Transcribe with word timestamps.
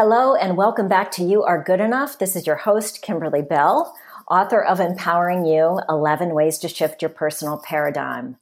Hello, 0.00 0.36
and 0.36 0.56
welcome 0.56 0.86
back 0.86 1.10
to 1.10 1.24
You 1.24 1.42
Are 1.42 1.60
Good 1.60 1.80
Enough. 1.80 2.20
This 2.20 2.36
is 2.36 2.46
your 2.46 2.54
host, 2.54 3.02
Kimberly 3.02 3.42
Bell, 3.42 3.96
author 4.30 4.62
of 4.62 4.78
Empowering 4.78 5.44
You 5.44 5.80
11 5.88 6.34
Ways 6.34 6.58
to 6.58 6.68
Shift 6.68 7.02
Your 7.02 7.08
Personal 7.08 7.58
Paradigm. 7.58 8.36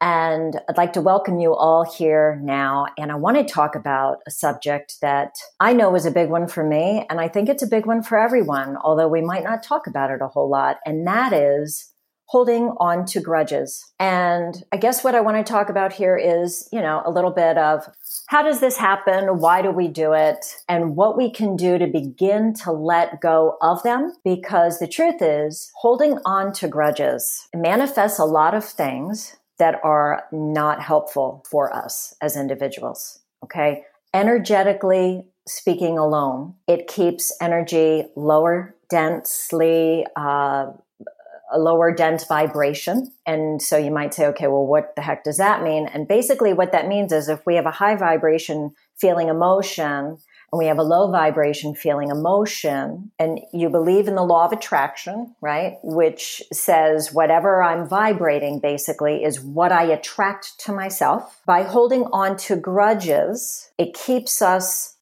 And 0.00 0.58
I'd 0.66 0.78
like 0.78 0.94
to 0.94 1.02
welcome 1.02 1.38
you 1.40 1.54
all 1.54 1.84
here 1.84 2.40
now. 2.42 2.86
And 2.96 3.12
I 3.12 3.16
want 3.16 3.36
to 3.36 3.44
talk 3.44 3.74
about 3.74 4.20
a 4.26 4.30
subject 4.30 4.94
that 5.02 5.34
I 5.60 5.74
know 5.74 5.94
is 5.94 6.06
a 6.06 6.10
big 6.10 6.30
one 6.30 6.48
for 6.48 6.64
me. 6.64 7.04
And 7.10 7.20
I 7.20 7.28
think 7.28 7.50
it's 7.50 7.62
a 7.62 7.66
big 7.66 7.84
one 7.84 8.02
for 8.02 8.16
everyone, 8.16 8.78
although 8.78 9.08
we 9.08 9.20
might 9.20 9.44
not 9.44 9.62
talk 9.62 9.86
about 9.86 10.10
it 10.10 10.22
a 10.22 10.28
whole 10.28 10.48
lot. 10.48 10.78
And 10.86 11.06
that 11.06 11.34
is 11.34 11.92
holding 12.28 12.70
on 12.78 13.04
to 13.04 13.20
grudges. 13.20 13.92
And 14.00 14.64
I 14.72 14.78
guess 14.78 15.04
what 15.04 15.14
I 15.14 15.20
want 15.20 15.36
to 15.36 15.52
talk 15.52 15.68
about 15.68 15.92
here 15.92 16.16
is, 16.16 16.66
you 16.72 16.80
know, 16.80 17.02
a 17.04 17.10
little 17.10 17.30
bit 17.30 17.58
of 17.58 17.86
how 18.26 18.42
does 18.42 18.60
this 18.60 18.76
happen? 18.76 19.38
Why 19.38 19.62
do 19.62 19.70
we 19.70 19.88
do 19.88 20.12
it? 20.12 20.56
And 20.68 20.96
what 20.96 21.16
we 21.16 21.30
can 21.30 21.56
do 21.56 21.78
to 21.78 21.86
begin 21.86 22.54
to 22.64 22.72
let 22.72 23.20
go 23.20 23.56
of 23.60 23.82
them. 23.82 24.14
Because 24.24 24.78
the 24.78 24.88
truth 24.88 25.20
is, 25.20 25.70
holding 25.76 26.18
on 26.24 26.52
to 26.54 26.68
grudges 26.68 27.48
manifests 27.54 28.18
a 28.18 28.24
lot 28.24 28.54
of 28.54 28.64
things 28.64 29.36
that 29.58 29.78
are 29.84 30.24
not 30.32 30.82
helpful 30.82 31.44
for 31.50 31.74
us 31.74 32.14
as 32.20 32.36
individuals. 32.36 33.20
Okay. 33.44 33.84
Energetically 34.12 35.24
speaking 35.46 35.98
alone, 35.98 36.54
it 36.66 36.88
keeps 36.88 37.36
energy 37.40 38.06
lower 38.16 38.74
densely, 38.88 40.06
uh, 40.16 40.72
a 41.54 41.58
lower 41.58 41.94
dense 41.94 42.24
vibration. 42.24 43.12
And 43.24 43.62
so 43.62 43.78
you 43.78 43.90
might 43.90 44.12
say, 44.12 44.26
okay, 44.26 44.48
well, 44.48 44.66
what 44.66 44.94
the 44.96 45.02
heck 45.02 45.24
does 45.24 45.38
that 45.38 45.62
mean? 45.62 45.86
And 45.86 46.08
basically, 46.08 46.52
what 46.52 46.72
that 46.72 46.88
means 46.88 47.12
is 47.12 47.28
if 47.28 47.46
we 47.46 47.54
have 47.54 47.66
a 47.66 47.70
high 47.70 47.96
vibration 47.96 48.74
feeling 48.96 49.28
emotion 49.28 50.18
and 50.52 50.58
we 50.58 50.66
have 50.66 50.78
a 50.78 50.82
low 50.82 51.10
vibration 51.10 51.74
feeling 51.74 52.10
emotion, 52.10 53.10
and 53.18 53.40
you 53.52 53.68
believe 53.68 54.06
in 54.06 54.14
the 54.14 54.22
law 54.22 54.44
of 54.44 54.52
attraction, 54.52 55.34
right? 55.40 55.78
Which 55.82 56.42
says 56.52 57.12
whatever 57.12 57.62
I'm 57.62 57.88
vibrating 57.88 58.60
basically 58.60 59.24
is 59.24 59.40
what 59.40 59.72
I 59.72 59.84
attract 59.84 60.60
to 60.60 60.72
myself. 60.72 61.40
By 61.46 61.62
holding 61.62 62.04
on 62.12 62.36
to 62.38 62.56
grudges, 62.56 63.70
it 63.78 63.94
keeps 63.94 64.42
us 64.42 64.94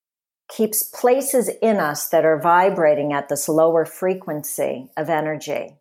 keeps 0.48 0.82
places 0.82 1.48
in 1.62 1.78
us 1.78 2.08
that 2.10 2.26
are 2.26 2.38
vibrating 2.38 3.12
at 3.12 3.28
this 3.30 3.48
lower 3.48 3.86
frequency 3.86 4.90
of 4.98 5.08
energy. 5.08 5.76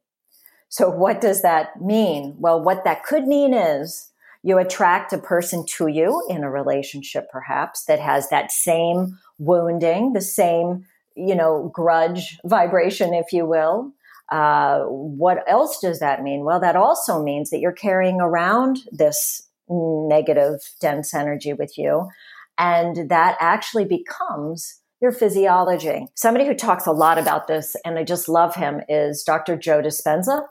So 0.72 0.89
what 0.89 1.19
does 1.19 1.41
that 1.41 1.81
mean? 1.81 2.36
Well, 2.39 2.64
what 2.64 2.86
that 2.86 3.03
could 3.03 3.27
mean 3.27 3.53
is 3.53 4.09
you 4.41 4.58
attract 4.58 5.11
a 5.11 5.17
person 5.17 5.66
to 5.75 5.88
you 5.88 6.25
in 6.30 6.45
a 6.45 6.50
relationship, 6.50 7.30
perhaps 7.30 7.83
that 7.86 8.00
has 8.00 8.30
that 8.30 8.53
same 8.53 9.19
wounding, 9.38 10.14
the 10.14 10.22
same, 10.22 10.86
you 11.14 11.36
know, 11.36 11.69
grudge 11.73 12.39
vibration, 12.45 13.14
if 13.14 13.33
you 13.33 13.45
will. 13.45 13.92
Uh, 14.31 14.83
what 14.86 15.44
else 15.45 15.77
does 15.81 15.99
that 15.99 16.23
mean? 16.23 16.45
Well, 16.45 16.61
that 16.61 16.77
also 16.77 17.22
means 17.22 17.49
that 17.49 17.59
you're 17.59 17.73
carrying 17.73 18.22
around 18.22 18.80
this 18.94 19.49
negative, 19.67 20.61
dense 20.80 21.14
energy 21.14 21.52
with 21.52 21.77
you. 21.77 22.08
And 22.58 23.09
that 23.09 23.36
actually 23.42 23.86
becomes 23.86 24.80
your 25.02 25.11
physiology. 25.11 26.08
Somebody 26.16 26.45
who 26.45 26.53
talks 26.53 26.88
a 26.88 26.94
lot 26.94 27.17
about 27.17 27.47
this, 27.47 27.75
and 27.83 27.99
I 27.99 28.05
just 28.05 28.30
love 28.30 28.55
him, 28.55 28.80
is 28.88 29.23
Dr. 29.23 29.58
Joe 29.58 29.81
Dispenza 29.81 30.44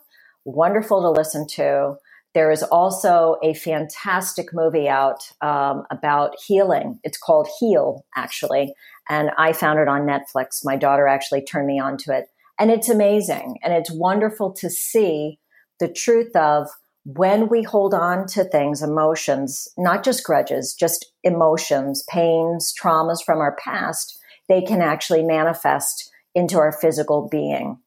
wonderful 0.45 1.03
to 1.03 1.11
listen 1.11 1.47
to. 1.49 1.97
There 2.33 2.51
is 2.51 2.63
also 2.63 3.37
a 3.43 3.55
fantastic 3.55 4.49
movie 4.53 4.89
out 4.89 5.33
um, 5.41 5.85
about 5.91 6.37
healing. 6.47 7.01
It's 7.03 7.19
called 7.19 7.49
Heal, 7.59 8.05
actually. 8.17 8.75
And 9.09 9.31
I 9.37 9.53
found 9.53 9.81
it 9.81 9.89
on 9.89 10.03
Netflix. 10.03 10.61
My 10.65 10.77
daughter 10.77 11.09
actually 11.09 11.43
turned 11.43 11.67
me 11.67 11.81
on 11.81 11.97
to 11.99 12.17
it. 12.17 12.27
And 12.59 12.71
it's 12.71 12.89
amazing. 12.89 13.57
And 13.65 13.73
it's 13.73 13.91
wonderful 13.91 14.53
to 14.53 14.71
see 14.71 15.41
the 15.81 15.89
truth 15.89 16.37
of 16.37 16.69
when 17.05 17.49
we 17.49 17.63
hold 17.63 17.95
on 17.95 18.27
to 18.29 18.45
things, 18.45 18.83
emotions, 18.83 19.69
not 19.77 20.05
just 20.05 20.23
grudges, 20.23 20.75
just 20.79 21.13
emotions, 21.25 22.05
pains, 22.09 22.73
traumas 22.81 23.25
from 23.25 23.39
our 23.39 23.57
past, 23.57 24.19
they 24.49 24.61
can 24.63 24.83
actually 24.83 25.23
manifest 25.23 26.11
into 26.35 26.59
our 26.59 26.73
physical 26.73 27.29
being 27.31 27.79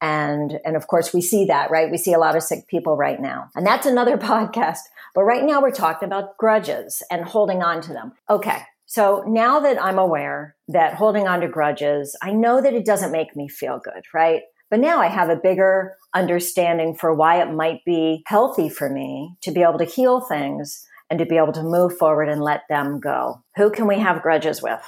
and 0.00 0.58
and 0.64 0.76
of 0.76 0.86
course 0.86 1.12
we 1.12 1.20
see 1.20 1.44
that 1.46 1.70
right? 1.70 1.90
We 1.90 1.98
see 1.98 2.12
a 2.12 2.18
lot 2.18 2.36
of 2.36 2.42
sick 2.42 2.66
people 2.68 2.96
right 2.96 3.20
now. 3.20 3.50
And 3.54 3.66
that's 3.66 3.86
another 3.86 4.16
podcast. 4.18 4.80
But 5.14 5.24
right 5.24 5.44
now 5.44 5.60
we're 5.60 5.70
talking 5.70 6.06
about 6.06 6.36
grudges 6.36 7.02
and 7.10 7.24
holding 7.24 7.62
on 7.62 7.80
to 7.82 7.92
them. 7.92 8.12
Okay. 8.28 8.62
So 8.86 9.22
now 9.24 9.60
that 9.60 9.80
i'm 9.80 9.98
aware 9.98 10.56
that 10.66 10.94
holding 10.94 11.28
on 11.28 11.40
to 11.42 11.48
grudges 11.48 12.16
i 12.22 12.32
know 12.32 12.60
that 12.60 12.74
it 12.74 12.84
doesn't 12.84 13.12
make 13.12 13.36
me 13.36 13.48
feel 13.48 13.80
good 13.82 14.02
right? 14.12 14.42
But 14.68 14.80
now 14.80 15.00
i 15.00 15.06
have 15.06 15.28
a 15.30 15.36
bigger 15.36 15.96
understanding 16.14 16.94
for 16.94 17.14
why 17.14 17.40
it 17.40 17.52
might 17.52 17.84
be 17.84 18.24
healthy 18.26 18.68
for 18.68 18.90
me 18.90 19.36
to 19.42 19.52
be 19.52 19.62
able 19.62 19.78
to 19.78 19.84
heal 19.84 20.20
things 20.20 20.84
and 21.08 21.18
to 21.18 21.26
be 21.26 21.36
able 21.36 21.52
to 21.52 21.62
move 21.62 21.96
forward 21.98 22.28
and 22.28 22.40
let 22.40 22.62
them 22.68 23.00
go. 23.00 23.42
Who 23.56 23.70
can 23.70 23.86
we 23.86 23.98
have 23.98 24.22
grudges 24.22 24.60
with? 24.62 24.82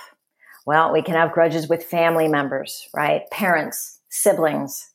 Well 0.67 0.93
we 0.93 1.03
can 1.03 1.15
have 1.15 1.33
grudges 1.33 1.69
with 1.69 1.85
family 1.85 2.27
members 2.27 2.89
right? 2.95 3.23
Parents 3.31 4.01
siblings 4.09 4.92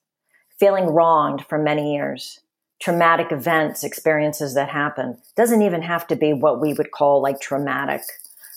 feeling 0.60 0.88
wronged 0.88 1.46
for 1.46 1.58
many 1.58 1.94
years, 1.94 2.40
traumatic 2.82 3.32
events, 3.32 3.84
experiences 3.84 4.54
that 4.56 4.70
happen. 4.70 5.18
Doesn't 5.36 5.62
even 5.62 5.82
have 5.82 6.08
to 6.08 6.16
be 6.16 6.34
what 6.34 6.62
we 6.62 6.74
would 6.74 6.92
call 6.92 7.22
like 7.22 7.40
traumatic, 7.40 8.02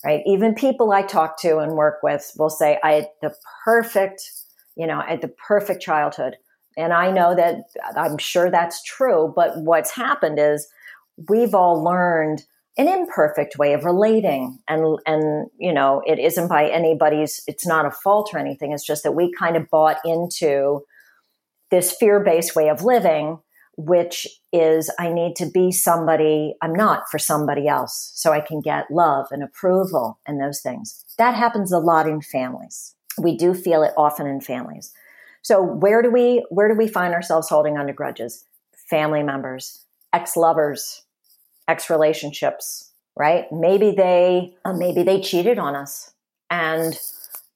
right? 0.04 0.22
Even 0.26 0.54
people 0.54 0.92
I 0.92 1.02
talk 1.02 1.40
to 1.40 1.58
and 1.58 1.72
work 1.72 2.02
with 2.02 2.32
will 2.38 2.50
say, 2.50 2.78
I 2.82 2.92
had 2.92 3.08
the 3.22 3.34
perfect, 3.64 4.30
you 4.76 4.86
know, 4.86 5.00
I 5.00 5.10
had 5.10 5.22
the 5.22 5.28
perfect 5.28 5.82
childhood. 5.82 6.36
And 6.76 6.92
I 6.92 7.10
know 7.10 7.34
that 7.34 7.64
I'm 7.96 8.16
sure 8.16 8.50
that's 8.50 8.82
true. 8.84 9.32
But 9.34 9.58
what's 9.58 9.90
happened 9.90 10.38
is 10.38 10.68
we've 11.28 11.54
all 11.54 11.82
learned 11.82 12.44
an 12.78 12.88
imperfect 12.88 13.58
way 13.58 13.74
of 13.74 13.84
relating 13.84 14.58
and 14.68 14.98
and 15.04 15.50
you 15.58 15.72
know 15.72 16.02
it 16.06 16.18
isn't 16.18 16.48
by 16.48 16.68
anybody's 16.68 17.42
it's 17.46 17.66
not 17.66 17.84
a 17.84 17.90
fault 17.90 18.30
or 18.32 18.38
anything 18.38 18.72
it's 18.72 18.86
just 18.86 19.02
that 19.02 19.12
we 19.12 19.30
kind 19.32 19.56
of 19.56 19.68
bought 19.70 19.96
into 20.04 20.80
this 21.70 21.92
fear 21.92 22.20
based 22.20 22.56
way 22.56 22.68
of 22.68 22.82
living, 22.82 23.38
which 23.76 24.26
is 24.52 24.92
I 24.98 25.12
need 25.12 25.36
to 25.36 25.46
be 25.46 25.72
somebody 25.72 26.54
I'm 26.62 26.74
not 26.74 27.04
for 27.10 27.18
somebody 27.18 27.68
else 27.68 28.12
so 28.14 28.32
I 28.32 28.40
can 28.40 28.60
get 28.60 28.90
love 28.90 29.26
and 29.30 29.42
approval 29.42 30.18
and 30.26 30.40
those 30.40 30.60
things. 30.60 31.04
That 31.18 31.34
happens 31.34 31.72
a 31.72 31.78
lot 31.78 32.08
in 32.08 32.20
families. 32.20 32.94
We 33.18 33.36
do 33.36 33.54
feel 33.54 33.82
it 33.82 33.92
often 33.96 34.26
in 34.26 34.40
families. 34.40 34.92
So 35.42 35.62
where 35.62 36.02
do 36.02 36.10
we 36.10 36.44
where 36.50 36.68
do 36.68 36.74
we 36.74 36.88
find 36.88 37.14
ourselves 37.14 37.48
holding 37.48 37.78
on 37.78 37.86
to 37.86 37.92
grudges? 37.92 38.44
Family 38.88 39.22
members, 39.22 39.84
ex-lovers, 40.12 41.04
ex-relationships, 41.68 42.92
right? 43.16 43.44
Maybe 43.52 43.92
they 43.92 44.54
uh, 44.64 44.72
maybe 44.72 45.02
they 45.02 45.20
cheated 45.20 45.58
on 45.58 45.76
us 45.76 46.12
and 46.50 46.98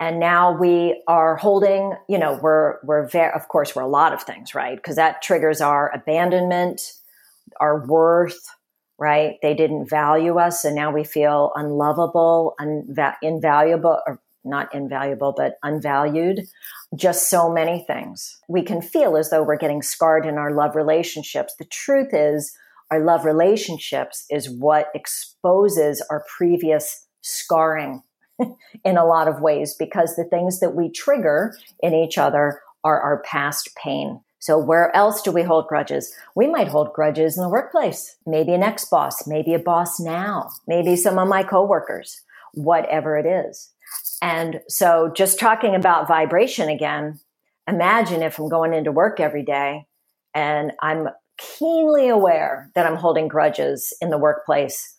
and 0.01 0.19
now 0.19 0.57
we 0.57 1.03
are 1.07 1.37
holding 1.37 1.95
you 2.09 2.19
know 2.19 2.39
we're 2.43 2.79
we're 2.85 3.09
very 3.09 3.33
of 3.33 3.49
course 3.49 3.75
we're 3.75 3.83
a 3.83 3.89
lot 3.89 4.13
of 4.13 4.23
things 4.23 4.55
right? 4.55 4.77
Because 4.77 4.97
that 4.97 5.23
triggers 5.23 5.61
our 5.61 5.91
abandonment 5.95 6.93
our 7.61 7.87
worth 7.87 8.49
right? 8.99 9.39
They 9.43 9.55
didn't 9.55 9.91
value 9.91 10.39
us 10.39 10.65
and 10.65 10.75
now 10.75 10.93
we 10.93 11.05
feel 11.05 11.53
unlovable 11.55 12.55
invaluable 13.23 14.01
or 14.07 14.21
not 14.45 14.75
invaluable 14.75 15.35
but 15.37 15.55
unvalued. 15.63 16.41
Just 16.95 17.29
so 17.29 17.51
many 17.51 17.85
things. 17.87 18.39
We 18.49 18.63
can 18.63 18.81
feel 18.81 19.17
as 19.17 19.31
though 19.31 19.43
we're 19.43 19.57
getting 19.57 19.83
scarred 19.83 20.27
in 20.27 20.39
our 20.39 20.53
love 20.53 20.77
relationships. 20.77 21.55
The 21.59 21.65
truth 21.65 22.11
is 22.13 22.57
our 22.91 23.01
love 23.01 23.25
relationships 23.25 24.25
is 24.31 24.49
what 24.49 24.91
exposes 24.95 26.05
our 26.11 26.25
previous 26.37 27.07
scarring 27.23 28.03
in 28.85 28.97
a 28.97 29.07
lot 29.07 29.29
of 29.29 29.41
ways 29.41 29.75
because 29.79 30.17
the 30.17 30.25
things 30.25 30.61
that 30.61 30.75
we 30.75 30.91
trigger 30.91 31.57
in 31.81 31.95
each 31.95 32.19
other 32.19 32.61
are 32.83 33.01
our 33.01 33.23
past 33.23 33.71
pain. 33.77 34.21
So 34.39 34.59
where 34.59 34.95
else 34.95 35.23
do 35.23 35.33
we 35.33 35.43
hold 35.43 35.69
grudges? 35.69 36.15
We 36.35 36.47
might 36.47 36.69
hold 36.69 36.93
grudges 36.93 37.39
in 37.39 37.43
the 37.43 37.49
workplace. 37.49 38.17
Maybe 38.27 38.53
an 38.53 38.63
ex-boss, 38.63 39.27
maybe 39.27 39.55
a 39.55 39.59
boss 39.59 39.99
now, 39.99 40.51
maybe 40.67 40.97
some 40.97 41.19
of 41.19 41.29
my 41.29 41.43
coworkers, 41.43 42.21
whatever 42.53 43.17
it 43.17 43.25
is. 43.25 43.71
And 44.21 44.61
so 44.69 45.11
just 45.17 45.39
talking 45.39 45.75
about 45.75 46.09
vibration 46.09 46.69
again, 46.69 47.21
imagine 47.67 48.23
if 48.23 48.39
I'm 48.39 48.51
going 48.51 48.75
into 48.75 48.93
work 48.93 49.19
every 49.19 49.45
day 49.45 49.87
and 50.35 50.73
I'm 50.83 51.09
keenly 51.39 52.09
aware 52.09 52.71
that 52.75 52.87
I'm 52.87 52.97
holding 52.97 53.29
grudges 53.29 53.97
in 54.01 54.11
the 54.11 54.19
workplace. 54.19 54.95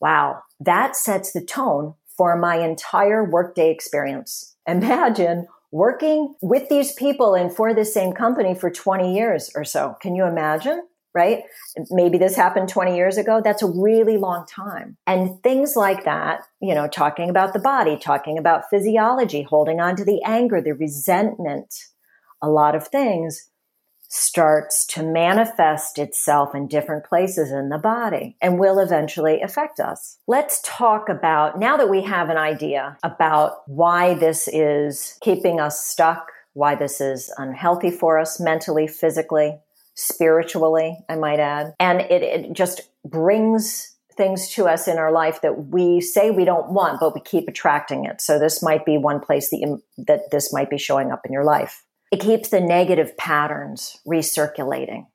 Wow, 0.00 0.42
that 0.60 0.96
sets 0.96 1.32
the 1.32 1.44
tone 1.44 1.94
for 2.16 2.36
my 2.36 2.56
entire 2.56 3.24
workday 3.24 3.70
experience. 3.70 4.56
Imagine 4.66 5.46
working 5.70 6.34
with 6.40 6.68
these 6.68 6.92
people 6.92 7.34
and 7.34 7.54
for 7.54 7.74
the 7.74 7.84
same 7.84 8.12
company 8.12 8.54
for 8.54 8.70
20 8.70 9.14
years 9.14 9.50
or 9.54 9.64
so. 9.64 9.96
Can 10.00 10.14
you 10.14 10.24
imagine? 10.24 10.82
right? 11.14 11.44
Maybe 11.90 12.18
this 12.18 12.34
happened 12.34 12.68
20 12.68 12.96
years 12.96 13.16
ago. 13.16 13.40
That's 13.42 13.62
a 13.62 13.70
really 13.70 14.18
long 14.18 14.46
time. 14.46 14.96
And 15.06 15.40
things 15.42 15.76
like 15.76 16.04
that, 16.04 16.40
you 16.60 16.74
know, 16.74 16.88
talking 16.88 17.30
about 17.30 17.52
the 17.52 17.60
body, 17.60 17.96
talking 17.96 18.36
about 18.36 18.68
physiology, 18.68 19.42
holding 19.42 19.80
on 19.80 19.94
to 19.96 20.04
the 20.04 20.20
anger, 20.24 20.60
the 20.60 20.72
resentment, 20.72 21.72
a 22.42 22.48
lot 22.48 22.74
of 22.74 22.88
things 22.88 23.48
starts 24.14 24.86
to 24.86 25.02
manifest 25.02 25.98
itself 25.98 26.54
in 26.54 26.68
different 26.68 27.04
places 27.04 27.50
in 27.50 27.68
the 27.68 27.78
body 27.78 28.36
and 28.40 28.60
will 28.60 28.78
eventually 28.78 29.40
affect 29.42 29.80
us. 29.80 30.18
Let's 30.28 30.60
talk 30.62 31.08
about, 31.08 31.58
now 31.58 31.76
that 31.76 31.90
we 31.90 32.02
have 32.02 32.30
an 32.30 32.36
idea 32.36 32.96
about 33.02 33.68
why 33.68 34.14
this 34.14 34.46
is 34.46 35.18
keeping 35.20 35.58
us 35.58 35.84
stuck, 35.84 36.30
why 36.52 36.76
this 36.76 37.00
is 37.00 37.32
unhealthy 37.38 37.90
for 37.90 38.20
us 38.20 38.38
mentally, 38.38 38.86
physically, 38.86 39.58
spiritually, 39.96 40.96
I 41.08 41.16
might 41.16 41.40
add. 41.40 41.74
And 41.80 42.00
it, 42.00 42.22
it 42.22 42.52
just 42.52 42.82
brings 43.04 43.96
things 44.16 44.48
to 44.50 44.66
us 44.66 44.86
in 44.86 44.96
our 44.96 45.10
life 45.10 45.40
that 45.40 45.66
we 45.70 46.00
say 46.00 46.30
we 46.30 46.44
don't 46.44 46.70
want, 46.70 47.00
but 47.00 47.16
we 47.16 47.20
keep 47.20 47.48
attracting 47.48 48.04
it. 48.04 48.20
So 48.20 48.38
this 48.38 48.62
might 48.62 48.86
be 48.86 48.96
one 48.96 49.18
place 49.18 49.50
that, 49.50 49.58
you, 49.58 49.82
that 50.06 50.30
this 50.30 50.52
might 50.52 50.70
be 50.70 50.78
showing 50.78 51.10
up 51.10 51.22
in 51.26 51.32
your 51.32 51.42
life. 51.42 51.82
It 52.14 52.20
keeps 52.20 52.50
the 52.50 52.60
negative 52.60 53.16
patterns 53.16 53.98
recirculating, 54.06 55.08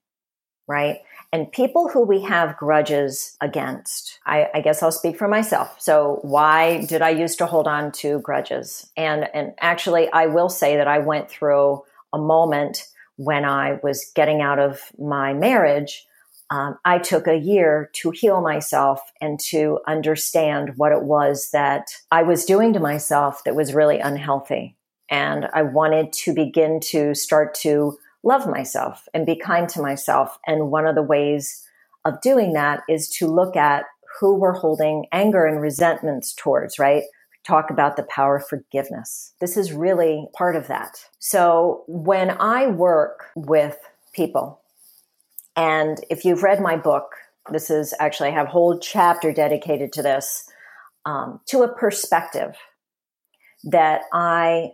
right? 0.68 0.98
And 1.32 1.50
people 1.50 1.88
who 1.88 2.02
we 2.06 2.24
have 2.24 2.58
grudges 2.58 3.38
against, 3.40 4.20
I, 4.26 4.50
I, 4.54 4.60
guess 4.60 4.84
I'll 4.84 4.92
speak 4.92 5.18
for 5.18 5.30
myself. 5.30 5.80
So 5.80 6.20
why 6.24 6.84
did 6.88 7.02
I 7.02 7.12
used 7.12 7.38
to 7.38 7.46
hold 7.46 7.70
on 7.70 7.94
to 7.94 8.20
grudges? 8.20 8.92
And, 8.98 9.30
and 9.34 9.54
actually, 9.62 10.12
I 10.12 10.26
will 10.26 10.50
say 10.50 10.76
that 10.76 10.90
I 10.90 11.00
went 11.00 11.30
through 11.30 11.84
a 12.12 12.18
moment 12.18 12.84
when 13.16 13.46
I 13.46 13.80
was 13.82 14.12
getting 14.14 14.42
out 14.42 14.60
of 14.60 14.82
my 15.00 15.34
marriage. 15.34 16.06
Um, 16.50 16.80
I 16.84 16.98
took 16.98 17.30
a 17.30 17.40
year 17.40 17.92
to 17.94 18.12
heal 18.12 18.42
myself 18.42 19.00
and 19.22 19.40
to 19.52 19.80
understand 19.88 20.74
what 20.76 20.92
it 20.92 21.04
was 21.04 21.48
that 21.54 21.86
I 22.12 22.24
was 22.24 22.44
doing 22.44 22.74
to 22.74 22.82
myself 22.82 23.46
that 23.46 23.56
was 23.56 23.74
really 23.74 24.00
unhealthy. 24.00 24.76
And 25.10 25.48
I 25.54 25.64
wanted 25.64 26.14
to 26.14 26.34
begin 26.34 26.80
to 26.92 27.16
start 27.16 27.54
to 27.56 27.98
love 28.24 28.48
myself 28.48 29.08
and 29.14 29.26
be 29.26 29.36
kind 29.36 29.68
to 29.70 29.82
myself. 29.82 30.38
And 30.46 30.72
one 30.72 30.86
of 30.86 30.96
the 30.96 31.02
ways 31.02 31.66
of 32.06 32.22
doing 32.22 32.54
that 32.54 32.82
is 32.88 33.10
to 33.18 33.28
look 33.28 33.56
at 33.56 33.86
who 34.20 34.36
we're 34.36 34.54
holding 34.54 35.06
anger 35.12 35.46
and 35.46 35.62
resentments 35.62 36.34
towards, 36.34 36.78
right? 36.78 37.04
Talk 37.46 37.70
about 37.70 37.96
the 37.96 38.04
power 38.04 38.38
of 38.38 38.48
forgiveness. 38.48 39.34
This 39.40 39.56
is 39.56 39.72
really 39.72 40.28
part 40.34 40.56
of 40.56 40.68
that. 40.68 41.06
So 41.20 41.84
when 41.88 42.32
I 42.40 42.68
work 42.68 43.28
with 43.36 43.78
people, 44.14 44.62
and 45.56 46.00
if 46.10 46.26
you've 46.26 46.44
read 46.44 46.60
my 46.60 46.76
book, 46.76 47.12
this 47.52 47.70
is 47.70 47.94
actually, 48.00 48.30
I 48.30 48.34
have 48.34 48.48
a 48.48 48.52
whole 48.52 48.78
chapter 48.80 49.34
dedicated 49.34 49.94
to 49.94 50.04
this, 50.04 50.46
um, 51.06 51.40
to 51.48 51.64
a 51.64 51.74
perspective 51.74 52.56
that 53.64 54.02
I 54.14 54.72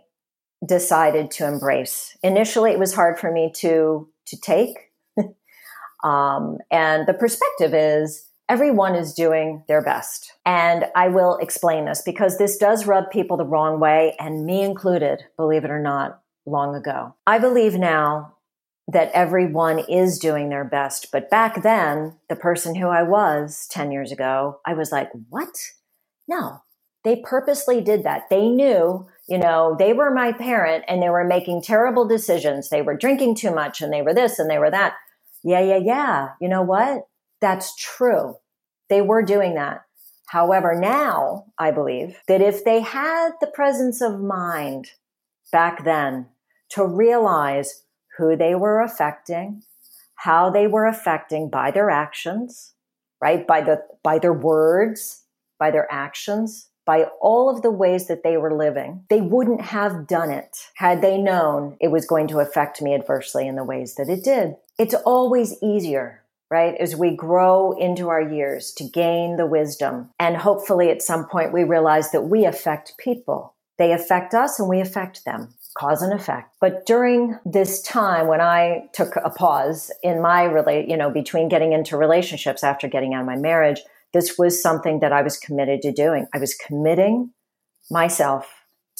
decided 0.66 1.30
to 1.32 1.46
embrace. 1.46 2.16
Initially, 2.22 2.70
it 2.70 2.78
was 2.78 2.94
hard 2.94 3.18
for 3.18 3.30
me 3.30 3.52
to 3.56 4.08
to 4.26 4.40
take, 4.40 4.76
um, 6.04 6.58
and 6.70 7.06
the 7.06 7.14
perspective 7.14 7.74
is 7.74 8.26
everyone 8.48 8.94
is 8.94 9.12
doing 9.12 9.64
their 9.68 9.82
best. 9.82 10.32
And 10.44 10.86
I 10.94 11.08
will 11.08 11.36
explain 11.38 11.84
this 11.84 12.02
because 12.02 12.38
this 12.38 12.56
does 12.56 12.86
rub 12.86 13.10
people 13.10 13.36
the 13.36 13.44
wrong 13.44 13.80
way, 13.80 14.16
and 14.18 14.46
me 14.46 14.62
included, 14.62 15.24
believe 15.36 15.64
it 15.64 15.70
or 15.70 15.80
not, 15.80 16.20
long 16.46 16.74
ago. 16.74 17.14
I 17.26 17.38
believe 17.38 17.74
now 17.74 18.36
that 18.88 19.10
everyone 19.12 19.80
is 19.80 20.18
doing 20.18 20.48
their 20.48 20.64
best. 20.64 21.10
But 21.10 21.28
back 21.28 21.62
then, 21.62 22.16
the 22.28 22.36
person 22.36 22.76
who 22.76 22.86
I 22.86 23.02
was 23.02 23.66
10 23.70 23.90
years 23.90 24.12
ago, 24.12 24.60
I 24.64 24.74
was 24.74 24.92
like, 24.92 25.10
what? 25.28 25.56
No, 26.28 26.62
they 27.02 27.16
purposely 27.16 27.80
did 27.80 28.04
that. 28.04 28.30
They 28.30 28.48
knew 28.48 29.08
you 29.28 29.38
know, 29.38 29.74
they 29.78 29.92
were 29.92 30.12
my 30.12 30.32
parent 30.32 30.84
and 30.86 31.02
they 31.02 31.08
were 31.08 31.24
making 31.24 31.62
terrible 31.62 32.06
decisions. 32.06 32.68
They 32.68 32.82
were 32.82 32.96
drinking 32.96 33.34
too 33.36 33.52
much 33.52 33.80
and 33.80 33.92
they 33.92 34.02
were 34.02 34.14
this 34.14 34.38
and 34.38 34.48
they 34.48 34.58
were 34.58 34.70
that. 34.70 34.94
Yeah, 35.42 35.60
yeah, 35.60 35.78
yeah. 35.78 36.28
You 36.40 36.48
know 36.48 36.62
what? 36.62 37.08
That's 37.40 37.74
true. 37.76 38.36
They 38.88 39.00
were 39.00 39.22
doing 39.22 39.54
that. 39.54 39.82
However, 40.28 40.74
now 40.78 41.46
I 41.58 41.70
believe 41.70 42.18
that 42.28 42.40
if 42.40 42.64
they 42.64 42.80
had 42.80 43.30
the 43.40 43.46
presence 43.46 44.00
of 44.00 44.20
mind 44.20 44.90
back 45.52 45.84
then 45.84 46.26
to 46.70 46.84
realize 46.84 47.84
who 48.18 48.36
they 48.36 48.54
were 48.54 48.80
affecting, 48.80 49.62
how 50.16 50.50
they 50.50 50.66
were 50.66 50.86
affecting 50.86 51.48
by 51.50 51.70
their 51.70 51.90
actions, 51.90 52.74
right? 53.20 53.46
By 53.46 53.60
the, 53.60 53.82
by 54.02 54.18
their 54.18 54.32
words, 54.32 55.22
by 55.58 55.70
their 55.70 55.90
actions, 55.92 56.70
by 56.86 57.04
all 57.20 57.50
of 57.50 57.62
the 57.62 57.70
ways 57.70 58.06
that 58.06 58.22
they 58.22 58.36
were 58.36 58.56
living, 58.56 59.04
they 59.10 59.20
wouldn't 59.20 59.60
have 59.60 60.06
done 60.06 60.30
it 60.30 60.70
had 60.76 61.02
they 61.02 61.18
known 61.18 61.76
it 61.80 61.90
was 61.90 62.06
going 62.06 62.28
to 62.28 62.38
affect 62.38 62.80
me 62.80 62.94
adversely 62.94 63.46
in 63.46 63.56
the 63.56 63.64
ways 63.64 63.96
that 63.96 64.08
it 64.08 64.24
did. 64.24 64.54
It's 64.78 64.94
always 64.94 65.56
easier 65.62 66.22
right? 66.50 66.76
As 66.76 66.94
we 66.94 67.16
grow 67.16 67.72
into 67.72 68.08
our 68.08 68.20
years 68.20 68.72
to 68.74 68.84
gain 68.84 69.36
the 69.36 69.46
wisdom. 69.46 70.10
And 70.18 70.36
hopefully 70.36 70.90
at 70.90 71.02
some 71.02 71.26
point 71.26 71.52
we 71.52 71.64
realize 71.64 72.12
that 72.12 72.22
we 72.22 72.44
affect 72.44 72.96
people. 72.98 73.54
They 73.78 73.92
affect 73.92 74.32
us 74.32 74.58
and 74.58 74.68
we 74.68 74.80
affect 74.80 75.24
them. 75.24 75.54
Cause 75.76 76.00
and 76.00 76.14
effect. 76.14 76.54
But 76.58 76.86
during 76.86 77.38
this 77.44 77.82
time 77.82 78.28
when 78.28 78.40
I 78.40 78.88
took 78.94 79.14
a 79.16 79.28
pause 79.28 79.90
in 80.02 80.22
my 80.22 80.44
relate, 80.44 80.88
you 80.88 80.96
know, 80.96 81.10
between 81.10 81.50
getting 81.50 81.74
into 81.74 81.98
relationships 81.98 82.64
after 82.64 82.88
getting 82.88 83.12
out 83.12 83.20
of 83.20 83.26
my 83.26 83.36
marriage, 83.36 83.82
this 84.12 84.38
was 84.38 84.62
something 84.62 85.00
that 85.00 85.12
I 85.12 85.22
was 85.22 85.36
committed 85.36 85.82
to 85.82 85.92
doing. 85.92 86.26
I 86.34 86.38
was 86.38 86.54
committing 86.54 87.32
myself 87.90 88.46